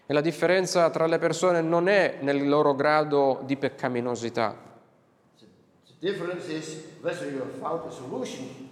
E 0.05 0.13
la 0.13 0.21
differenza 0.21 0.91
tra 0.91 1.07
le 1.07 1.19
persone 1.19 1.63
non 1.63 1.89
è 1.89 2.19
nel 2.21 2.47
loro 2.47 2.75
grado 2.75 3.41
di 3.47 3.57
peccaminosità, 3.57 4.71
The 6.03 6.11
difference 6.13 6.49
is 6.49 6.83
whether 7.01 7.31
you 7.31 7.39
have 7.39 7.53
found 7.61 7.87
a 7.87 7.93
solution 7.93 8.72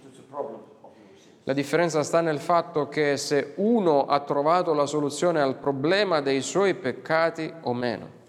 La 1.43 1.53
differenza 1.53 2.03
sta 2.03 2.21
nel 2.21 2.39
fatto 2.39 2.87
che 2.87 3.17
se 3.17 3.53
uno 3.55 4.05
ha 4.05 4.19
trovato 4.21 4.73
la 4.73 4.85
soluzione 4.85 5.41
al 5.41 5.55
problema 5.55 6.21
dei 6.21 6.41
suoi 6.41 6.75
peccati 6.75 7.51
o 7.61 7.73
meno. 7.73 8.19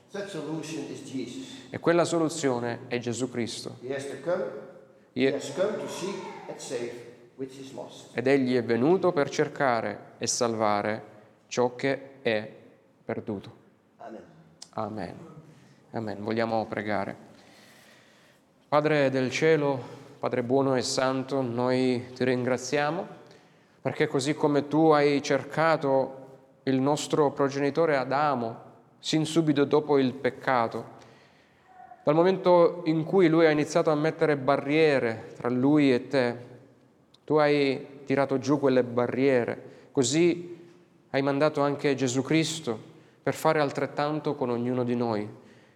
E 1.70 1.78
quella 1.78 2.04
soluzione 2.04 2.80
è 2.88 2.98
Gesù 2.98 3.30
Cristo. 3.30 3.76
Ed 8.12 8.26
egli 8.26 8.56
è 8.56 8.64
venuto 8.64 9.12
per 9.12 9.28
cercare 9.30 9.98
e 10.18 10.26
salvare 10.26 11.02
ciò 11.48 11.74
che 11.74 12.20
è 12.22 12.50
perduto. 13.04 13.60
Amen. 13.98 14.22
Amen. 14.70 15.14
Amen. 15.90 16.22
Vogliamo 16.22 16.64
pregare. 16.66 17.30
Padre 18.68 19.10
del 19.10 19.30
cielo, 19.30 20.00
Padre 20.22 20.44
buono 20.44 20.76
e 20.76 20.82
santo, 20.82 21.42
noi 21.42 22.10
ti 22.14 22.22
ringraziamo 22.22 23.06
perché 23.80 24.06
così 24.06 24.36
come 24.36 24.68
tu 24.68 24.90
hai 24.90 25.20
cercato 25.20 26.60
il 26.62 26.80
nostro 26.80 27.32
progenitore 27.32 27.96
Adamo, 27.96 28.56
sin 29.00 29.26
subito 29.26 29.64
dopo 29.64 29.98
il 29.98 30.12
peccato, 30.12 30.84
dal 32.04 32.14
momento 32.14 32.82
in 32.84 33.02
cui 33.02 33.26
lui 33.26 33.46
ha 33.46 33.50
iniziato 33.50 33.90
a 33.90 33.96
mettere 33.96 34.36
barriere 34.36 35.32
tra 35.36 35.48
lui 35.48 35.92
e 35.92 36.06
te, 36.06 36.36
tu 37.24 37.34
hai 37.34 38.04
tirato 38.04 38.38
giù 38.38 38.60
quelle 38.60 38.84
barriere, 38.84 39.88
così 39.90 40.56
hai 41.10 41.22
mandato 41.22 41.62
anche 41.62 41.96
Gesù 41.96 42.22
Cristo 42.22 42.78
per 43.20 43.34
fare 43.34 43.58
altrettanto 43.58 44.36
con 44.36 44.50
ognuno 44.50 44.84
di 44.84 44.94
noi. 44.94 45.28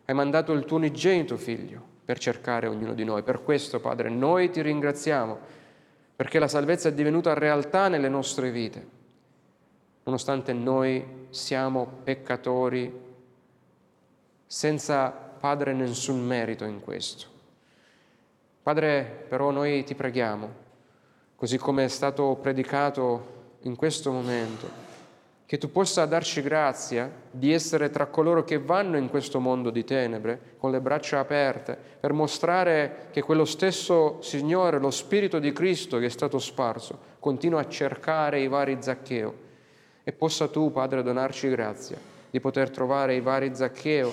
Hai 0.05 0.15
mandato 0.15 0.53
il 0.53 0.65
tuo 0.65 0.77
unigenito 0.77 1.37
figlio 1.37 1.95
per 2.07 2.19
cercare 2.19 2.69
ognuno 2.69 2.95
di 2.95 3.05
noi. 3.05 3.25
Per 3.25 3.43
questo, 3.43 3.81
Padre, 3.81 4.09
noi 4.09 4.49
ti 4.51 4.63
ringraziamo 4.63 5.39
perché 6.15 6.39
la 6.39 6.49
salvezza 6.49 6.89
è 6.89 6.95
divenuta 6.95 7.35
realtà 7.35 7.89
nelle 7.89 8.09
nostre 8.09 8.51
vite, 8.51 8.87
nonostante 10.05 10.53
noi 10.53 11.27
siamo 11.31 11.85
peccatori 12.05 13.05
senza, 14.47 15.11
Padre, 15.11 15.73
nessun 15.75 16.25
merito 16.25 16.65
in 16.65 16.81
questo. 16.81 17.27
Padre, 18.63 19.27
però 19.29 19.51
noi 19.51 19.83
ti 19.85 19.95
preghiamo, 19.95 20.65
così 21.35 21.59
come 21.59 21.85
è 21.85 21.89
stato 21.89 22.39
predicato 22.41 23.35
in 23.63 23.75
questo 23.75 24.13
momento, 24.13 24.69
che 25.47 25.59
tu 25.59 25.71
possa 25.71 26.05
darci 26.07 26.43
grazia 26.43 27.09
di 27.31 27.53
essere 27.53 27.89
tra 27.91 28.07
coloro 28.07 28.43
che 28.43 28.59
vanno 28.59 28.97
in 28.97 29.09
questo 29.09 29.39
mondo 29.39 29.71
di 29.71 29.85
tenebre 29.85 30.55
con 30.59 30.73
le 30.73 30.81
braccia 30.81 31.21
aperte 31.21 31.79
per 32.01 32.13
mostrare 32.13 33.07
che 33.13 33.23
quello 33.23 33.45
stesso 33.45 34.21
Signore, 34.23 34.81
lo 34.81 34.91
Spirito 34.91 35.39
di 35.39 35.53
Cristo 35.53 35.99
che 35.99 36.07
è 36.07 36.11
stato 36.11 36.41
sparso, 36.41 36.99
continua 37.21 37.61
a 37.61 37.69
cercare 37.69 38.41
i 38.41 38.49
vari 38.49 38.79
Zaccheo 38.81 39.45
e 40.03 40.13
possa 40.13 40.49
tu, 40.49 40.73
Padre, 40.73 41.05
donarci 41.05 41.49
grazia 41.49 41.99
di 42.29 42.41
poter 42.41 42.71
trovare 42.71 43.15
i 43.15 43.21
vari 43.21 43.55
Zaccheo 43.55 44.13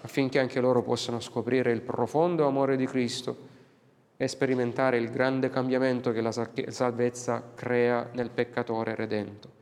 affinché 0.00 0.38
anche 0.38 0.60
loro 0.60 0.82
possano 0.82 1.20
scoprire 1.20 1.72
il 1.72 1.82
profondo 1.82 2.46
amore 2.46 2.76
di 2.76 2.86
Cristo 2.86 3.48
e 4.16 4.26
sperimentare 4.28 4.96
il 4.96 5.10
grande 5.10 5.50
cambiamento 5.50 6.10
che 6.10 6.22
la 6.22 6.32
salvezza 6.32 7.52
crea 7.54 8.08
nel 8.12 8.30
peccatore 8.30 8.94
redento. 8.94 9.59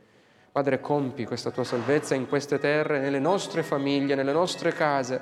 Padre, 0.51 0.79
compi 0.79 1.25
questa 1.25 1.51
tua 1.51 1.63
salvezza 1.63 2.15
in 2.15 2.27
queste 2.27 2.57
terre, 2.57 2.99
nelle 2.99 3.19
nostre 3.19 3.61
famiglie, 3.61 4.15
nelle 4.15 4.31
nostre 4.31 4.73
case, 4.73 5.21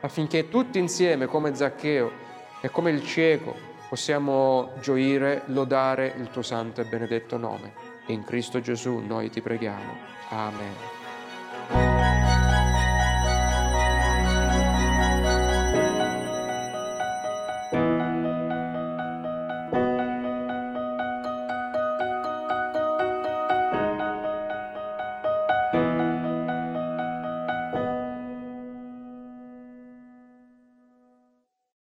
affinché 0.00 0.48
tutti 0.48 0.78
insieme, 0.78 1.26
come 1.26 1.54
Zaccheo 1.54 2.10
e 2.60 2.70
come 2.70 2.90
il 2.90 3.02
cieco, 3.02 3.54
possiamo 3.88 4.72
gioire, 4.80 5.42
lodare 5.46 6.12
il 6.18 6.30
tuo 6.30 6.42
santo 6.42 6.80
e 6.82 6.84
benedetto 6.84 7.36
nome. 7.36 7.72
In 8.06 8.24
Cristo 8.24 8.60
Gesù 8.60 8.98
noi 8.98 9.30
ti 9.30 9.40
preghiamo. 9.40 9.96
Amen. 10.28 12.15